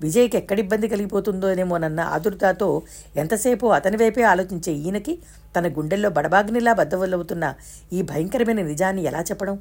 విజయ్కి 0.00 0.36
ఎక్కడ 0.36 0.58
ఇబ్బంది 0.58 0.88
కలిగిపోతుందోనేమోనన్న 0.88 2.00
ఆదుర్దాతో 2.00 2.82
ఎంతసేపు 3.16 3.66
అతని 3.66 3.96
వైపే 3.96 4.22
ఆలోచించే 4.22 4.72
ఈయనకి 4.72 5.18
తన 5.58 5.68
గుండెల్లో 5.68 6.10
బడబాగ్నిలా 6.10 6.72
బద్దవల్లవుతున్న 6.72 7.54
ఈ 7.92 8.02
భయంకరమైన 8.02 8.62
నిజాన్ని 8.62 9.02
ఎలా 9.02 9.20
చెప్పడం? 9.20 9.58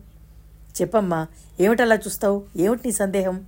చెప్పమ్మా 0.82 1.28
ఏమిటలా 1.60 1.96
చూస్తావు? 1.96 2.44
ఏమిటి 2.58 2.82
నీ 2.86 2.92
సందేహం? 2.92 3.46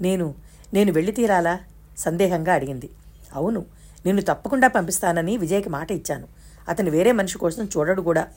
నేను 0.00 0.34
నేను 0.74 0.92
వెళ్ళి 0.92 1.12
తీరాలా? 1.12 1.58
సందేహంగా 1.98 2.52
అడిగింది. 2.52 2.90
అవును 3.34 3.64
నిన్ను 4.06 4.22
తప్పకుండా 4.22 4.68
పంపిస్తానని 4.68 5.36
విజయ్కి 5.36 5.68
మాట 5.68 5.92
ఇచ్చాను. 5.92 6.26
అతను 6.68 6.90
వేరే 6.90 7.12
మనిషి 7.12 7.38
కోసం 7.38 7.64
చూడడు 7.64 8.02
కూడా. 8.02 8.28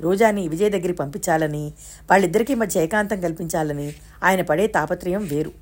రోజాని 0.00 0.48
విజయ్ 0.48 0.70
దగ్గరికి 0.70 0.92
పంపించాలని 0.92 1.72
వాళ్ళిద్దరికీ 2.10 2.54
మధ్య 2.54 2.80
ఏకాంతం 2.80 3.20
కల్పించాలని 3.20 3.94
ఆయన 4.24 4.42
పడే 4.42 4.66
తాపత్రయం 4.66 5.24
వేరు. 5.24 5.61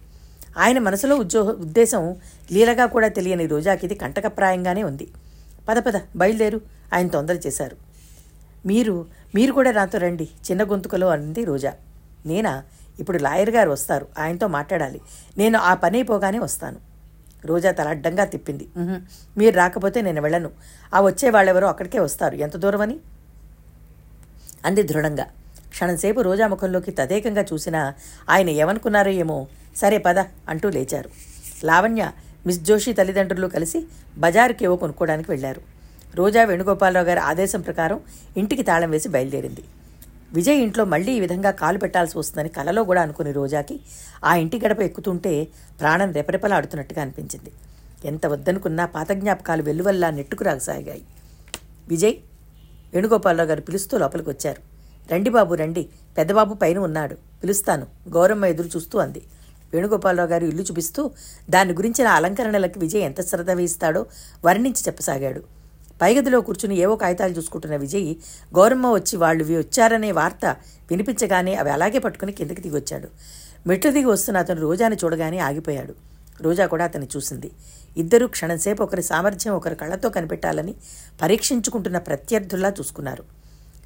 ఆయన 0.60 0.78
మనసులో 0.78 1.16
ఉద్యో 1.16 1.40
ఉద్దేశం 1.42 2.16
లీలగా 2.52 2.86
కూడా 2.86 3.08
తెలియని 3.08 3.46
రోజాకి 3.46 3.86
ఇది 3.86 3.94
కంటకప్రాయంగానే 3.94 4.82
ఉంది. 4.82 5.06
పద 5.68 5.78
పద 5.78 5.96
బయలుదేరు 6.16 6.60
ఆయన 6.94 7.08
తొందర 7.08 7.36
చేశారు. 7.46 7.76
మీరు 8.66 8.94
మీరు 9.34 9.52
కూడా 9.52 9.70
నాతో 9.72 9.98
రండి 9.98 10.28
చిన్న 10.46 10.62
గొంతుకలో 10.62 11.08
అంది 11.08 11.44
రోజా. 11.44 11.72
నేనా? 12.26 12.62
ఇప్పుడు 13.00 13.18
లాయర్ 13.18 13.50
గారు 13.50 13.70
వస్తారు 13.70 14.06
ఆయనతో 14.18 14.46
మాట్లాడాలి. 14.46 15.00
నేను 15.38 15.58
ఆ 15.58 15.74
పని 15.74 15.96
అయిపోగానే 15.96 16.38
వస్తాను. 16.38 16.78
రోజా 17.44 17.70
తల 17.70 17.88
అడ్డంగా 17.88 18.24
తిప్పింది. 18.24 18.66
మీరు 19.38 19.54
రాకపోతే 19.56 20.02
నేను 20.02 20.22
వెళ్ళను. 20.22 20.50
ఆ 20.94 21.00
వచ్చే 21.00 21.30
వాళ్ళెవరో 21.30 21.68
అక్కడికే 21.68 21.98
వస్తారు. 21.98 22.34
ఎంత 22.36 22.56
దూరమని? 22.56 22.96
అంది 24.64 24.82
దృఢంగా. 24.82 25.26
క్షణంసేపు 25.70 26.20
రోజా 26.20 26.46
ముఖంలోకి 26.46 26.90
తదేకంగా 26.90 27.42
చూసినా 27.52 27.94
ఆయన 28.30 28.50
ఏమనుకున్నారో 28.50 29.10
ఏమో 29.22 29.38
సరే 29.76 29.98
పద 29.98 30.18
అంటూ 30.48 30.70
లేచారు. 30.70 31.10
లావణ్య 31.64 32.10
మిస్ 32.46 32.60
జోషి 32.60 32.92
తల్లిదండ్రులు 32.92 33.46
కలిసి 33.46 33.86
బజారుకి 34.18 34.64
ఏవో 34.64 34.76
కొనుక్కోవడానికి 34.76 35.30
వెళ్ళారు 35.30 35.60
రోజా 36.14 36.44
వేణుగోపాలరావు 36.44 37.06
గారి 37.06 37.20
ఆదేశం 37.20 37.60
ప్రకారం 37.60 38.00
ఇంటికి 38.36 38.62
తాళం 38.62 38.90
వేసి 38.90 39.08
బయలుదేరింది. 39.08 39.62
విజయ్ 40.32 40.56
ఇంట్లో 40.56 40.84
మళ్ళీ 40.84 41.12
ఈ 41.12 41.20
విధంగా 41.20 41.50
కాలు 41.50 41.78
పెట్టాల్సి 41.78 42.18
వస్తుందని 42.18 42.48
కలలో 42.48 42.84
కూడా 42.84 43.02
అనుకుని 43.02 43.32
రోజాకి 43.32 43.80
ఆ 44.24 44.34
ఇంటి 44.34 44.60
గడప 44.66 44.80
ఎక్కుతుంటే 44.80 45.48
ప్రాణం 45.80 46.12
రెపరెపలాడుతున్నట్టుగా 46.12 47.02
అనిపించింది. 47.02 47.52
ఎంత 48.04 48.26
వద్దనుకున్నా 48.26 48.86
పాత 48.86 49.12
జ్ఞాపకాలు 49.12 49.62
వెల్లువల్లా 49.62 50.10
నెట్టుకురాగసాగాయి 50.10 51.02
విజయ్ 51.88 52.14
వేణుగోపాలరావు 52.94 53.48
గారు 53.48 53.60
పిలుస్తూ 53.60 53.98
లోపలికి 53.98 54.30
వచ్చారు 54.30 54.60
రండి 55.12 55.30
బాబు 55.30 55.54
రండి. 55.54 55.88
పెద్దబాబు 56.18 56.54
పైన 56.54 56.78
ఉన్నాడు. 56.78 57.14
పిలుస్తాను. 57.42 57.86
గౌరమ్మ 58.08 58.44
ఎదురు 58.44 58.68
చూస్తూ 58.68 58.98
అంది. 58.98 59.22
వేణుగోపాలరావు 59.74 60.28
గారు 60.28 60.44
ఇల్లు 60.44 60.62
చూపిస్తూ 60.62 61.10
దాని 61.50 61.72
గురించిన 61.72 62.08
అలంకరణలకు 62.08 62.80
విజయ్ 62.80 63.02
ఎంత 63.02 63.20
శ్రద్ధ 63.28 63.50
వేయిస్తాడో 63.50 64.06
వర్ణించి 64.44 64.82
చెప్పసాగాడు. 64.88 65.42
పైగదిలో 66.02 66.40
కూర్చుని 66.40 66.76
ఏవో 66.78 66.96
కాగితాలు 66.96 67.32
చూసుకుంటున్న 67.32 67.76
విజయ్ 67.76 68.14
గౌరమ్మ 68.54 68.92
వచ్చి 68.92 69.16
వాళ్ళు 69.16 69.44
వచ్చారనే 69.44 70.12
వార్త 70.12 70.56
వినిపించగానే 70.90 71.54
అవి 71.54 71.70
అలాగే 71.70 71.98
పట్టుకుని 71.98 72.32
కిందకి 72.32 72.60
దిగొచ్చాడు. 72.60 73.08
మెట్లు 73.66 73.90
దిగి 73.90 74.04
వస్తున్న 74.04 74.38
అతను 74.38 74.60
రోజాని 74.60 74.96
చూడగానే 75.04 75.38
ఆగిపోయాడు. 75.38 75.94
రోజా 76.40 76.66
కూడా 76.66 76.84
అతన్ని 76.84 77.08
చూసింది. 77.16 77.50
ఇద్దరూ 77.96 78.26
క్షణంసేపు 78.26 78.82
ఒకరి 78.82 79.02
సామర్థ్యం 79.02 79.54
ఒకరి 79.54 79.74
కళ్ళతో 79.74 80.08
కనిపెట్టాలని 80.08 80.74
పరీక్షించుకుంటున్న 81.22 81.98
ప్రత్యర్థుల్లా 81.98 82.68
చూసుకున్నారు. 82.70 83.24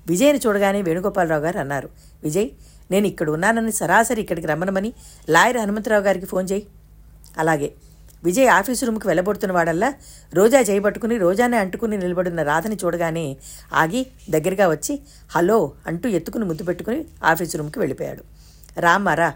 విజయ్ని 0.07 0.41
చూడగానే 0.47 0.83
వేణుగోపాలరావు 0.83 1.43
గారు 1.43 1.59
అన్నారు 1.59 1.89
విజయ్ 2.23 2.49
నేను 2.93 3.07
ఇక్కడ 3.13 3.29
ఉన్నానని 3.31 3.73
సరాసరి 3.73 4.21
ఇక్కడికి 4.25 4.47
రమ్మనమని 4.53 4.91
లాయర్ 5.35 5.59
హనుమంతరావు 5.63 6.05
గారికి 6.09 6.27
ఫోన్ 6.33 6.49
చేయి. 6.53 6.65
అలాగే 7.43 7.69
విజయ్ 8.27 8.49
ఆఫీసు 8.49 8.85
రూమ్కి 8.89 9.07
వెళ్ళబడుతున్న 9.09 9.53
వాడల్లా 9.55 9.89
రోజా 10.39 10.61
చేయబట్టుకుని 10.69 11.17
రోజానే 11.25 11.57
అంటుకుని 11.63 11.97
నిలబడిన 12.03 12.43
రాధని 12.51 12.77
చూడగానే 12.83 13.25
ఆగి 13.83 14.03
దగ్గరగా 14.35 14.67
వచ్చి 14.75 14.95
హలో 15.35 15.59
అంటూ 15.87 16.09
ఎత్తుకుని 16.19 16.45
ముద్దు 16.51 16.65
పెట్టుకుని 16.65 17.01
ఆఫీసు 17.31 17.59
రూమ్కి 17.61 17.79
వెళ్ళిపోయాడు. 17.79 18.23
రామ్మారా 18.85 19.29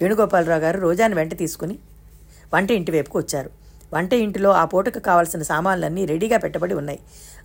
వేణుగోపాలరావు 0.00 0.62
గారు 0.66 0.78
రోజాని 0.86 1.14
వెంట 1.14 1.32
తీసుకుని 1.38 1.76
వంట 2.54 2.70
ఇంటి 2.78 2.92
వైపుకు 2.92 3.18
వచ్చారు. 3.18 3.50
వంట 3.94 4.12
ఇంటిలో 4.24 4.50
ఆ 4.60 4.64
పూటకు 4.72 5.00
కావాల్సిన 5.08 5.42
సామాన్లన్నీ 5.52 6.02
రెడీగా 6.12 6.38
పెట్టబడి 6.44 6.74
ఉన్నాయి. 6.80 7.00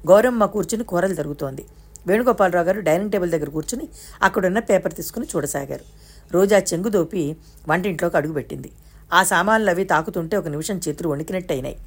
గౌరమ్మ 0.10 0.46
కూర్చుని 0.56 0.84
కూరలు 0.92 1.16
జరుగుతోంది 1.20 1.64
వేణుగోపాలరావు 2.08 2.66
గారు 2.66 2.80
డైనింగ్ 2.80 3.12
టేబుల్ 3.12 3.32
దగ్గర 3.32 3.50
కూర్చుని 3.50 3.88
అక్కడున్న 4.22 4.60
పేపర్ 4.60 4.94
తీసుకుని 4.94 5.28
చూడసాగారు. 5.36 5.86
రోజా 6.32 6.58
చెంగు 6.58 6.90
దోపి 6.90 7.36
వంటింట్లోకి 7.68 8.18
అడుగుపెట్టింది 8.18 8.72
ఆ 9.14 9.24
సామాన్లు 9.24 9.70
అవి 9.70 9.84
తాకుతుంటే 9.84 10.38
ఒక 10.38 10.48
నిమిషం 10.48 10.82
చేతులు 10.88 11.10
వణికినట్టయినాయి. 11.10 11.78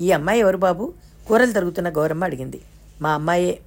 ఈ 0.00 0.12
అమ్మాయి 0.12 0.40
ఎవరు 0.40 0.56
బాబు? 0.56 0.92
కూరలు 1.28 1.52
తరుగుతున్న 1.52 1.88
గౌరమ్మ 1.88 2.24
అడిగింది. 2.24 2.60
మా 3.00 3.10
అమ్మాయే. 3.10 3.58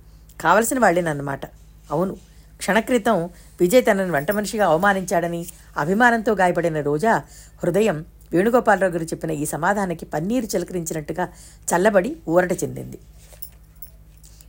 కావలసిన 0.41 0.79
వాళ్ళేనన్నమాట 0.79 1.45
అవును. 1.91 2.17
క్షణక్రితం 2.57 3.29
విజయ్ 3.61 3.85
తనని 3.85 4.11
వంట 4.11 4.31
మనిషిగా 4.31 4.65
అవమానించాడని 4.65 5.45
అభిమానంతో 5.77 6.33
గాయపడిన 6.33 6.81
రోజా 6.81 7.23
హృదయం 7.63 8.05
వేణుగోపాలరావు 8.33 8.93
గారు 8.93 9.03
చెప్పిన 9.03 9.31
ఈ 9.31 9.45
సమాధానానికి 9.45 10.05
పన్నీరు 10.05 10.45
చిలకరించినట్టుగా 10.45 11.27
చల్లబడి 11.69 12.15
ఊరట 12.27 12.63
చెందింది. 12.63 12.99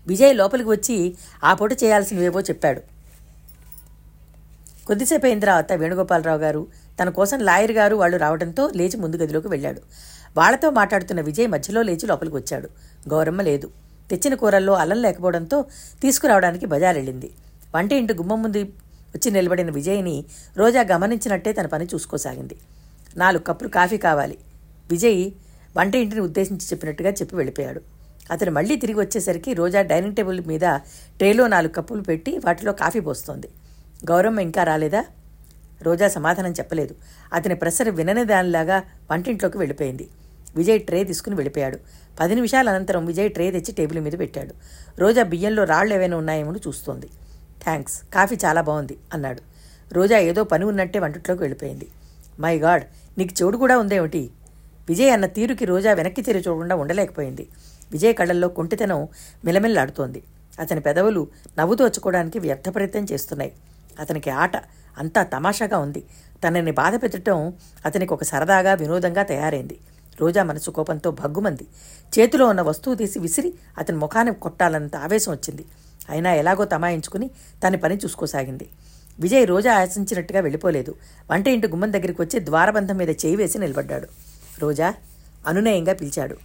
విజయ్ 0.06 0.36
లోపలికి 0.36 0.68
వచ్చి 0.68 1.16
ఆ 1.44 1.54
పూట 1.54 1.72
చేయాల్సినవేవో 1.72 2.40
చెప్పాడు. 2.40 2.80
కొద్దిసేపు 4.86 5.26
అయిన 5.26 5.38
తర్వాత 5.38 5.72
వేణుగోపాలరావు 5.72 6.38
గారు 6.38 6.66
తన 7.02 7.08
కోసం 7.08 7.38
లాయర్ 7.40 7.72
గారు 7.72 7.96
వాళ్ళు 7.96 8.16
రావడంతో 8.16 8.70
లేచి 8.76 8.96
ముందు 8.96 9.16
గదిలోకి 9.16 9.48
వెళ్ళాడు. 9.48 9.80
వాళ్ళతో 10.36 10.70
మాట్లాడుతున్న 10.70 11.20
విజయ్ 11.20 11.48
మధ్యలో 11.48 11.82
లేచి 11.82 12.06
లోపలికి 12.06 12.36
వచ్చాడు. 12.36 12.68
గౌరమ్మ 13.08 13.42
లేదు. 13.42 13.70
తెచ్చిన 14.10 14.34
కూరల్లో 14.34 14.72
అల్లం 14.72 15.02
లేకపోవడంతో 15.02 15.64
తీసుకురావడానికి 16.02 16.66
బజారెళ్ళింది. 16.66 17.30
వంట 17.74 17.92
ఇంటి 17.92 18.14
గుమ్మం 18.14 18.42
ముందు 18.42 18.62
వచ్చి 19.14 19.30
నిలబడిన 19.30 19.70
విజయ్ని 19.70 20.24
రోజా 20.56 20.84
గమనించినట్టే 20.92 21.52
తన 21.52 21.66
పని 21.66 21.84
చూసుకోసాగింది. 21.84 22.56
నాలుగు 23.16 23.42
కప్పులు 23.42 23.68
కాఫీ 23.68 23.96
కావాలి. 23.96 24.38
విజయ్ 24.90 25.30
వంట 25.76 25.94
ఇంటిని 25.94 26.20
ఉద్దేశించి 26.20 26.66
చెప్పినట్టుగా 26.66 27.10
చెప్పి 27.10 27.36
వెళ్ళిపోయాడు. 27.36 27.93
అతను 28.30 28.50
మళ్ళీ 28.50 28.76
తిరిగి 28.76 29.00
వచ్చేసరికి 29.00 29.54
రోజా 29.54 29.82
డైనింగ్ 29.82 30.16
టేబుల్ 30.16 30.40
మీద 30.46 30.60
ట్రేలో 31.18 31.46
నాలుగు 31.46 31.72
కప్పులు 31.72 32.00
పెట్టి 32.00 32.38
వాటిలో 32.38 32.72
కాఫీ 32.72 33.00
పోస్తోంది. 33.00 33.48
గౌరమ్మ 34.10 34.40
ఇంకా 34.40 34.62
రాలేదా? 34.64 35.04
రోజా 35.82 36.08
సమాధానం 36.08 36.52
చెప్పలేదు. 36.52 36.94
అతని 37.32 37.54
ప్రసర 37.54 37.90
వినని 37.90 38.24
దానిలాగా 38.24 38.82
వంటింట్లోకి 39.10 39.58
వెళ్ళిపోయింది. 39.58 40.08
విజయ్ 40.56 40.80
ట్రే 40.80 41.04
తీసుకుని 41.04 41.36
వెళ్ళిపోయాడు. 41.36 41.78
పది 42.20 42.34
నిమిషాల 42.34 42.68
అనంతరం 42.68 43.06
విజయ్ 43.06 43.30
ట్రే 43.30 43.50
తెచ్చి 43.50 43.72
టేబుల్ 43.72 44.00
మీద 44.00 44.12
పెట్టాడు. 44.18 44.54
రోజా 44.98 45.22
బియ్యంలో 45.22 45.64
రాళ్ళు 45.64 45.94
ఏవైనా 45.94 46.16
ఉన్నాయేమో 46.16 46.54
చూస్తోంది. 46.54 47.08
థ్యాంక్స్ 47.64 48.02
కాఫీ 48.14 48.36
చాలా 48.44 48.60
బాగుంది 48.60 48.98
అన్నాడు. 49.14 49.42
రోజా 49.94 50.18
ఏదో 50.18 50.44
పని 50.44 50.64
ఉన్నట్టే 50.64 50.98
వంటిట్లోకి 50.98 51.42
వెళ్ళిపోయింది. 51.42 51.88
మై 52.40 52.58
గాడ్ 52.58 52.82
నీకు 53.18 53.34
చెవుడు 53.34 53.56
కూడా 53.56 53.78
ఉందేమిటి? 53.78 54.30
విజయ్ 54.88 55.10
అన్న 55.10 55.26
తీరుకి 55.26 55.64
రోజా 55.64 55.92
వెనక్కి 55.92 56.22
తిరిగి 56.22 56.42
చూడకుండా 56.48 56.76
ఉండలేకపోయింది. 56.76 57.48
విజయ్ 57.94 58.14
కళ్ళల్లో 58.14 58.48
కుంటితనం 58.48 59.08
మిలమిల్లాడుతోంది. 59.44 60.22
అతని 60.58 60.80
పెదవులు 60.80 61.28
నవ్వుతూ 61.58 61.84
వచ్చుకోవడానికి 61.84 62.38
వ్యర్థ 62.38 62.68
ప్రయత్నం 62.74 63.06
చేస్తున్నాయి. 63.12 63.52
అతనికి 64.00 64.30
ఆట 64.30 64.56
అంతా 64.98 65.22
తమాషాగా 65.22 65.78
ఉంది. 65.78 66.02
తనని 66.42 66.72
బాధ 66.72 66.94
పెట్టడం 67.02 67.52
అతనికి 67.86 68.12
ఒక 68.12 68.24
సరదాగా 68.24 68.74
వినోదంగా 68.74 69.22
తయారైంది. 69.22 69.76
రోజా 70.20 70.42
మనసు 70.42 70.70
కోపంతో 70.70 71.10
భగ్గుమంది. 71.10 71.64
చేతిలో 72.14 72.46
ఉన్న 72.46 72.60
వస్తువు 72.60 72.94
తీసి 72.94 73.18
విసిరి 73.18 73.54
అతని 73.78 73.96
ముఖాన్ని 73.96 74.34
కొట్టాలన్నంత 74.34 74.96
ఆవేశం 74.96 75.32
వచ్చింది. 75.32 75.64
అయినా 76.10 76.34
ఎలాగో 76.34 76.64
తమాయించుకుని 76.64 77.28
తన 77.62 77.76
పని 77.76 77.96
చూసుకోసాగింది. 77.96 78.66
విజయ్ 79.20 79.46
రోజా 79.46 79.72
ఆశించినట్టుగా 79.80 80.40
వెళ్ళిపోలేదు. 80.40 80.94
వంట 81.30 81.48
ఇంటి 81.48 81.68
గుమ్మం 81.68 81.92
దగ్గరికి 81.92 82.22
వచ్చి 82.22 82.38
ద్వారబంధం 82.46 82.96
మీద 82.96 83.10
చేయి 83.10 83.36
వేసి 83.36 83.58
నిలబడ్డాడు. 83.58 84.08
రోజా 84.58 84.94
అనునయంగా 85.46 85.92
పిలిచాడు. 85.92 86.36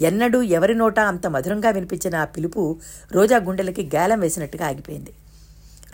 ఎన్నడూ 0.00 0.42
ఎవరి 0.42 0.74
నోటా 0.74 1.04
అంత 1.04 1.26
మధురంగా 1.26 1.70
వినిపించిన 1.70 2.16
ఆ 2.16 2.24
పిలుపు 2.24 2.78
రోజా 3.12 3.38
గుండెలకి 3.38 3.90
గాలం 3.94 4.20
వేసినట్టుగా 4.20 4.66
ఆగిపోయింది. 4.66 5.12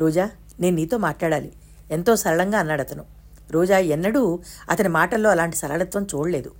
రోజా 0.00 0.30
నేను 0.60 0.76
నీతో 0.76 0.98
మాట్లాడాలి. 0.98 1.52
ఎంతో 1.90 2.16
సరళంగా 2.16 2.58
అన్నాడు 2.58 2.80
అతను. 2.80 3.04
రోజా 3.50 3.78
ఎన్నడూ 3.78 4.38
అతని 4.70 4.88
మాటల్లో 4.88 5.30
అలాంటి 5.30 5.56
సరళత్వం 5.56 6.06
చూడలేదు. 6.14 6.50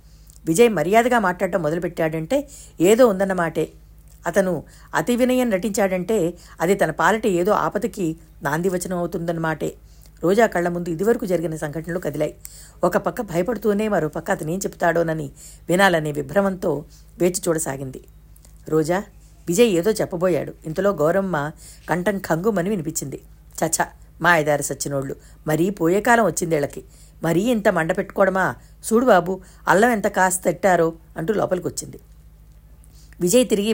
విజయ్ 0.45 0.69
మర్యాదగా 0.69 1.19
మాట్లాడటం 1.19 1.61
మొదలుపెట్టాడంటే 1.61 2.47
ఏదో 2.81 3.07
ఉందన్నమాటే 3.07 3.69
అతను 4.27 4.63
అతి 4.95 5.15
వినయం 5.15 5.49
నటించాడంటే 5.49 6.33
అది 6.61 6.75
తన 6.75 6.91
పాలిట 6.91 7.27
ఏదో 7.27 7.51
ఆపదకి 7.51 8.15
నాందివచనం 8.43 8.97
అవుతుందన్నమాటే 8.97 9.73
రోజా 10.23 10.47
కళ్ళ 10.47 10.69
ముందు 10.69 10.89
ఇదివరకు 10.89 11.25
జరిగిన 11.25 11.55
సంఘటనలు 11.55 11.99
కదిలాయి. 11.99 12.35
ఒక 12.83 12.97
పక్క 12.97 13.21
భయపడుతూనే 13.21 13.87
మరో 13.87 14.07
పక్క 14.07 14.31
అతనేం 14.31 14.59
చెప్తాడోనని 14.59 15.31
వినాలనే 15.69 16.11
విభ్రమంతో 16.11 16.85
వేచి 17.17 17.41
చూడసాగింది. 17.47 18.01
రోజా 18.69 19.03
విజయ్ 19.47 19.67
ఏదో 19.67 19.91
చెప్పబోయాడు. 19.91 20.53
ఇంతలో 20.65 20.91
గౌరమ్మ 20.91 21.51
కంఠం 21.89 22.19
కంగుమని 22.19 22.69
వినిపించింది. 22.69 23.21
చచ 23.61 23.85
మా 24.21 24.31
సచ్చినోళ్ళు. 24.61 25.15
మరీ 25.47 25.69
పోయే 25.69 26.01
కాలం 26.01 26.25
వచ్చిందేళ్ళకి 26.25 26.83
మరీ 27.23 27.41
ఇంత 27.41 27.67
మండ 27.67 27.97
పెట్టుకోవడమా? 27.97 28.55
చూడు 28.87 29.05
బాబు 29.05 29.41
అల్లం 29.67 29.91
ఎంత 29.91 30.07
కాస్త 30.07 30.43
తిట్టారో 30.43 30.93
అంటూ 31.17 31.33
లోపలికి 31.33 31.67
వచ్చింది 31.67 31.99
విజయ్ 33.21 33.47
తిరిగి 33.47 33.73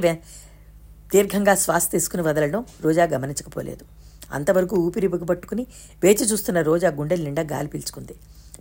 దీర్ఘంగా 1.14 1.56
శ్వాస 1.56 1.92
తీసుకుని 1.92 2.24
వదలడం 2.24 2.66
రోజా 2.82 3.04
గమనించకపోలేదు. 3.04 4.01
అంతవరకు 4.34 4.76
ఊపిరి 4.76 5.08
పట్టుకుని 5.08 5.68
వేచి 6.04 6.26
చూస్తున్న 6.26 6.62
రోజా 6.62 6.90
గుండెల 6.90 7.24
నిండా 7.24 7.42
గాలి 7.42 7.68
పీల్చుకుంది. 7.68 8.16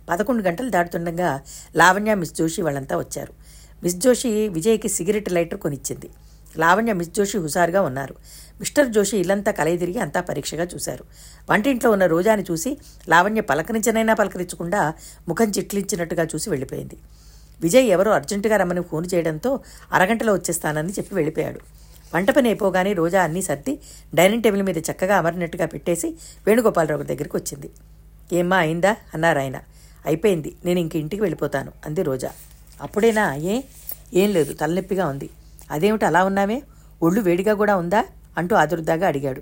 పదకొండు 0.09 0.43
గంటలు 0.43 0.69
దాటుతుండగా 0.69 1.41
లావణ్య 1.75 2.13
మిస్ 2.15 2.33
జోషి 2.33 2.61
వాళ్ళంతా 2.61 2.97
వచ్చారు. 2.97 3.33
మిస్ 3.83 3.95
జోషి 3.95 4.47
విజయ్కి 4.47 4.89
సిగరెట్ 4.89 5.31
లైటర్ 5.31 5.59
కొనిచ్చింది. 5.59 6.09
లావణ్య 6.57 6.93
మిస్ 6.93 7.09
జోషి 7.09 7.37
హుషారుగా 7.37 7.81
ఉన్నారు. 7.81 8.15
మిస్టర్ 8.59 8.89
జోషి 8.89 9.17
ఇల్లంతా 9.17 9.51
కలయి 9.51 9.77
తిరిగి 9.77 9.99
అంతా 9.99 10.21
పరీక్షగా 10.21 10.63
చూశారు. 10.63 11.03
వంటింట్లో 11.49 11.91
ఉన్న 11.91 12.05
రోజాని 12.05 12.43
చూసి 12.51 12.77
లావణ్య 13.09 13.41
పలకరించనైనా 13.41 14.13
పలకరించకుండా 14.13 14.93
ముఖం 15.27 15.49
చిట్లించినట్టుగా 15.49 16.23
చూసి 16.23 16.49
వెళ్ళిపోయింది. 16.49 16.97
విజయ్ 17.61 17.87
ఎవరో 17.87 18.11
అర్జెంటుగా 18.11 18.57
రమ్మని 18.57 18.83
ఫోన్ 18.83 19.05
చేయడంతో 19.13 19.59
అరగంటలో 19.93 20.33
వచ్చేస్తానని 20.33 20.89
చెప్పి 20.89 21.15
వెళ్ళిపోయాడు. 21.15 21.59
వంట 22.15 22.31
పని 22.31 22.49
అయిపోగానే 22.49 22.93
రోజా 22.93 23.23
అన్నీ 23.23 23.41
సర్ది 23.41 23.79
డైనింగ్ 24.15 24.43
టేబుల్ 24.43 24.63
మీద 24.63 24.77
చక్కగా 24.77 25.17
అమరినట్టుగా 25.17 25.65
పెట్టేసి 25.65 26.15
వేణుగోపాలరావు 26.47 27.03
దగ్గరికి 27.03 27.37
వచ్చింది. 27.37 27.69
ఏమ్మా 28.33 28.57
అయిందా? 28.57 28.95
అన్నారు 29.13 29.39
ఆయన. 29.39 29.59
అయిపోయింది. 30.05 30.55
నేను 30.65 30.79
ఇంక 30.79 30.95
ఇంటికి 30.95 31.21
వెళ్ళిపోతాను 31.21 31.71
అంది 31.85 32.03
రోజా. 32.03 32.31
అప్పుడేనా? 32.81 33.35
ఏ? 33.35 33.61
ఏం 34.13 34.29
లేదు. 34.29 34.53
తలనొప్పిగా 34.53 35.07
ఉంది. 35.07 35.29
అదేమిటి 35.71 36.05
అలా 36.05 36.23
ఉన్నామే 36.23 36.63
ఒళ్ళు 37.03 37.21
వేడిగా 37.21 37.53
కూడా 37.53 37.75
ఉందా? 37.75 38.05
అంటూ 38.37 38.55
ఆదుర్దాగా 38.55 39.07
అడిగాడు. 39.07 39.41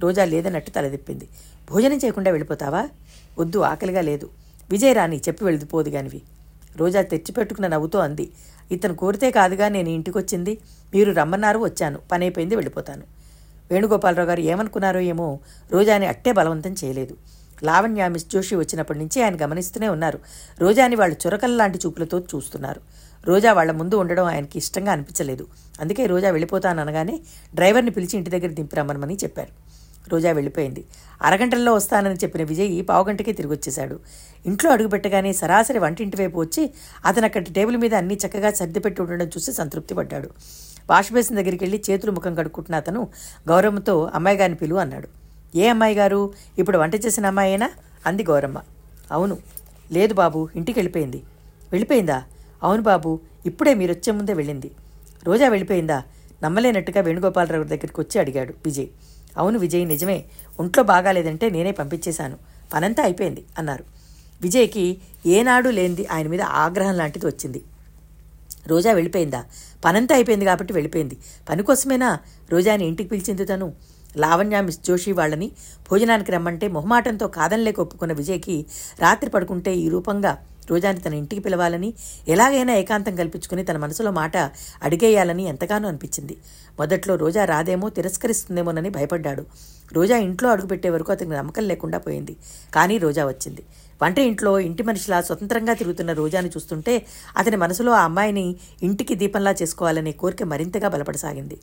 రోజా 0.00 0.24
లేదన్నట్టు 0.24 0.70
తలదిప్పింది 0.70 1.28
భోజనం 1.70 1.96
చేయకుండా 1.96 2.30
వెళ్ళిపోతావా? 2.30 2.88
వద్దు 3.38 3.58
ఆకలిగా 3.58 4.00
లేదు. 4.00 4.30
విజయ్ 4.70 4.94
రాణి 4.94 5.16
చెప్పి 5.16 5.44
వెళ్ళిపోదు 5.44 5.88
గానివి. 5.88 6.22
రోజా 6.78 7.02
తెచ్చిపెట్టుకున్న 7.02 7.68
నవ్వుతో 7.68 7.98
అంది. 7.98 8.30
ఇతను 8.72 8.94
కోరితే 8.94 9.30
కాదుగా 9.30 9.68
నేను 9.68 9.88
ఇంటికొచ్చింది. 9.88 10.58
మీరు 10.94 11.12
రమ్మన్నారు 11.12 11.58
వచ్చాను. 11.58 11.98
పని 12.12 12.24
అయిపోయింది 12.24 12.56
వెళ్ళిపోతాను. 12.56 13.02
వేణుగోపాలరావు 13.70 14.28
గారు 14.28 14.40
ఏమనుకున్నారో 14.40 15.00
ఏమో 15.00 15.38
రోజాని 15.70 16.06
అట్టే 16.06 16.32
బలవంతం 16.32 16.74
చేయలేదు. 16.84 17.16
లావణ్య 17.62 18.08
మిస్ 18.08 18.26
జోషి 18.26 18.56
వచ్చినప్పటి 18.56 18.98
నుంచి 18.98 19.22
ఆయన 19.22 19.36
గమనిస్తూనే 19.42 19.88
ఉన్నారు. 19.88 20.18
రోజాని 20.58 20.96
వాళ్ళు 20.96 21.16
చురకల్లాంటి 21.26 21.78
చూపులతో 21.86 22.20
చూస్తున్నారు. 22.20 22.80
రోజా 23.24 23.52
వాళ్ళ 23.52 23.72
ముందు 23.72 23.94
ఉండడం 23.94 24.24
ఆయనకి 24.24 24.58
ఇష్టంగా 24.58 24.92
అనిపించలేదు. 24.92 25.46
అందుకే 25.80 26.06
రోజా 26.06 26.30
వెళ్ళిపోతాను 26.30 26.80
అనగానే 26.80 27.20
డ్రైవర్ని 27.54 27.90
పిలిచి 27.90 28.16
ఇంటి 28.16 28.30
దగ్గర 28.30 28.46
దింపిరమ్మనమని 28.46 29.16
చెప్పారు. 29.16 29.67
రోజా 30.10 30.32
వెళ్ళిపోయింది. 30.32 30.84
అరగంటల్లో 31.22 31.74
వస్తానని 31.74 32.14
చెప్పిన 32.14 32.42
విజయ్ 32.42 32.84
పావుగంటకే 32.88 33.32
తిరిగి 33.32 33.54
వచ్చేశాడు 33.54 34.00
ఇంట్లో 34.46 34.72
అడుగుపెట్టగానే 34.72 35.32
సరాసరి 35.32 35.78
వంటింటి 35.78 36.16
వైపు 36.16 36.40
వచ్చి 36.40 36.70
అతను 37.06 37.24
అక్కడి 37.24 37.52
టేబుల్ 37.52 37.76
మీద 37.76 37.94
అన్ని 37.94 38.14
చక్కగా 38.14 38.50
సర్దిపెట్టి 38.50 39.02
ఉండడం 39.02 39.26
చూసి 39.26 39.52
సంతృప్తి 39.52 39.94
పడ్డాడు. 39.94 40.30
వాష్ 40.90 41.12
బేసిన్ 41.12 41.38
దగ్గరికి 41.38 41.64
వెళ్ళి 41.64 41.82
చేతులు 41.90 42.12
ముఖం 42.12 42.34
కడుక్కుంటున్న 42.34 42.76
అతను 42.76 43.08
గౌరమ్మతో 43.48 44.10
అమ్మాయి 44.14 44.36
గారిని 44.36 44.58
పిలువు 44.58 44.80
అన్నాడు. 44.80 45.08
ఏ 45.54 45.68
అమ్మాయి 45.68 45.94
గారు? 45.94 46.32
ఇప్పుడు 46.58 46.78
వంట 46.78 47.06
చేసిన 47.06 47.26
అమ్మాయేనా? 47.26 47.70
అంది 48.06 48.24
గౌరమ్మ. 48.24 48.62
అవును. 49.12 49.38
లేదు 49.92 50.14
బాబు 50.14 50.48
ఇంటికి 50.56 50.78
వెళ్ళిపోయింది. 50.78 51.22
వెళ్ళిపోయిందా? 51.72 52.22
అవును 52.62 52.82
బాబు 52.82 53.20
ఇప్పుడే 53.46 53.74
మీరు 53.74 53.92
వచ్చే 53.92 54.12
ముందే 54.12 54.32
వెళ్ళింది. 54.32 54.70
రోజా 55.24 55.48
వెళ్ళిపోయిందా? 55.48 56.02
నమ్మలేనట్టుగా 56.42 57.00
వేణుగోపాలరావు 57.00 57.64
దగ్గరికి 57.64 58.00
వచ్చి 58.00 58.20
అడిగాడు 58.20 58.54
విజయ్. 58.64 58.86
అవును 59.38 59.58
విజయ్ 59.58 59.88
నిజమే. 59.88 60.24
ఒంట్లో 60.60 60.84
బాగాలేదంటే 60.84 61.50
నేనే 61.50 61.70
పంపించేశాను. 61.70 62.36
పనంతా 62.74 63.02
అయిపోయింది 63.02 63.44
అన్నారు. 63.58 63.84
విజయ్కి 64.42 64.98
ఏనాడు 65.26 65.68
లేనిది 65.68 66.06
ఆయన 66.06 66.28
మీద 66.28 66.42
ఆగ్రహం 66.42 66.96
లాంటిది 66.96 67.26
వచ్చింది. 67.26 67.62
రోజా 68.66 68.92
వెళ్ళిపోయిందా? 68.92 69.44
పనంతా 69.84 70.14
అయిపోయింది 70.14 70.44
కాబట్టి 70.44 70.72
వెళ్ళిపోయింది. 70.72 71.16
పని 71.48 71.62
కోసమేనా? 71.62 72.18
రోజాని 72.50 72.86
ఇంటికి 72.86 73.08
పిలిచింది 73.08 73.44
తను 73.44 73.72
లావణ్య 74.16 74.60
మిస్ 74.60 74.80
జోషి 74.84 75.12
వాళ్ళని 75.12 75.52
భోజనానికి 75.90 76.32
రమ్మంటే 76.32 76.68
మొహమాటంతో 76.68 77.28
కాదనిలేక 77.28 77.80
ఒప్పుకున్న 77.80 78.12
విజయ్కి 78.12 78.66
రాత్రి 79.00 79.30
పడుకుంటే 79.30 79.74
ఈ 79.74 79.88
రూపంగా 79.88 80.38
రోజాని 80.70 81.00
తన 81.00 81.14
ఇంటికి 81.14 81.40
పిలవాలని 81.40 81.90
ఎలాగైనా 82.28 82.74
ఏకాంతం 82.74 83.16
కల్పించుకుని 83.16 83.64
తన 83.64 83.76
మనసులో 83.76 84.10
మాట 84.10 84.36
అడిగేయాలని 84.82 85.44
ఎంతగానో 85.44 85.88
అనిపించింది. 85.88 86.36
మొదట్లో 86.78 87.16
రోజా 87.16 87.44
రాదేమో 87.44 87.88
తిరస్కరిస్తుందేమోనని 87.88 88.88
భయపడ్డాడు. 88.88 89.44
రోజా 89.92 90.16
ఇంట్లో 90.16 90.50
అడుగుపెట్టే 90.50 90.90
వరకు 90.90 91.12
అతనికి 91.12 91.36
నమ్మకం 91.36 91.64
లేకుండా 91.68 91.98
పోయింది. 91.98 92.36
కానీ 92.74 92.98
రోజా 92.98 93.26
వచ్చింది. 93.26 93.62
వంట 94.02 94.18
ఇంట్లో 94.18 94.50
ఇంటి 94.60 94.82
మనిషిలా 94.82 95.20
స్వతంత్రంగా 95.20 95.74
తిరుగుతున్న 95.74 96.12
రోజాని 96.12 96.48
చూస్తుంటే 96.48 97.06
అతని 97.36 97.56
మనసులో 97.56 97.92
ఆ 97.92 98.02
అమ్మాయిని 98.04 98.56
ఇంటికి 98.82 99.14
దీపంలా 99.14 99.54
చేసుకోవాలనే 99.62 100.12
కోరిక 100.12 100.42
మరింతగా 100.42 100.88
బలపడసాగింది. 100.88 101.58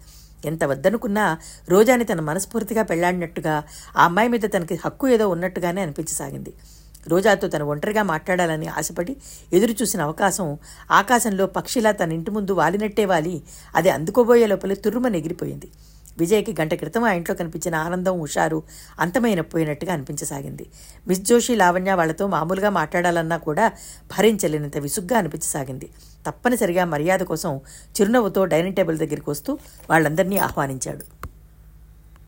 ఎంత 0.45 0.63
వద్దనుకున్నా 0.63 1.37
రోజాని 1.69 2.03
తన 2.03 2.21
మనస్ఫూర్తిగా 2.21 2.83
పెళ్ళాడినట్టుగా 2.83 3.63
ఆ 3.97 4.03
అమ్మాయి 4.05 4.29
మీద 4.29 4.41
తనకి 4.53 4.75
హక్కు 4.85 5.07
ఏదో 5.07 5.27
ఉన్నట్టుగానే 5.29 5.81
అనిపించసాగింది. 5.81 6.53
రోజాతో 7.07 7.47
తన 7.47 7.63
ఒంటరిగా 7.63 8.03
మాట్లాడాలని 8.03 8.67
ఆశపడి 8.67 9.15
ఎదురుచూసిన 9.53 10.01
అవకాశం 10.01 10.57
ఆకాశంలో 10.91 11.45
పక్షిలా 11.47 11.91
తన 11.91 12.11
ఇంటి 12.11 12.31
ముందు 12.31 12.51
వాలినట్టే 12.51 13.05
వాలి. 13.05 13.43
అది 13.75 13.89
అందుకోబోయే 13.89 14.47
లోపల 14.47 14.73
తుర్రుమని 14.73 15.17
ఎగిరిపోయింది 15.17 15.67
విజయ్కి 16.19 16.55
గంట 16.61 16.73
క్రితం 16.73 17.03
ఆ 17.03 17.11
ఇంట్లో 17.11 17.35
కనిపించిన 17.35 17.75
ఆనందం 17.75 18.19
హుషారు 18.19 18.63
అంతమైన 18.99 19.41
పోయినట్టుగా 19.41 19.93
అనిపించసాగింది. 19.93 20.65
మిస్ 21.07 21.21
జోషి 21.21 21.55
లావణ్య 21.55 21.93
వాళ్ళతో 21.93 22.27
మామూలుగా 22.27 22.69
మాట్లాడాలన్నా 22.69 23.37
కూడా 23.37 23.71
భరించలేనంత 24.17 24.77
విసుగ్గా 24.77 25.17
అనిపించసాగింది. 25.17 25.89
తప్పనిసరిగా 26.27 26.85
మర్యాద 26.85 27.19
కోసం 27.19 27.61
చిరునవ్వుతో 28.01 28.45
డైనింగ్ 28.45 28.75
టేబుల్ 28.75 28.97
దగ్గరికి 28.97 29.29
వస్తూ 29.29 29.57
వాళ్ళందరినీ 29.89 30.37
ఆహ్వానించాడు. 30.37 31.34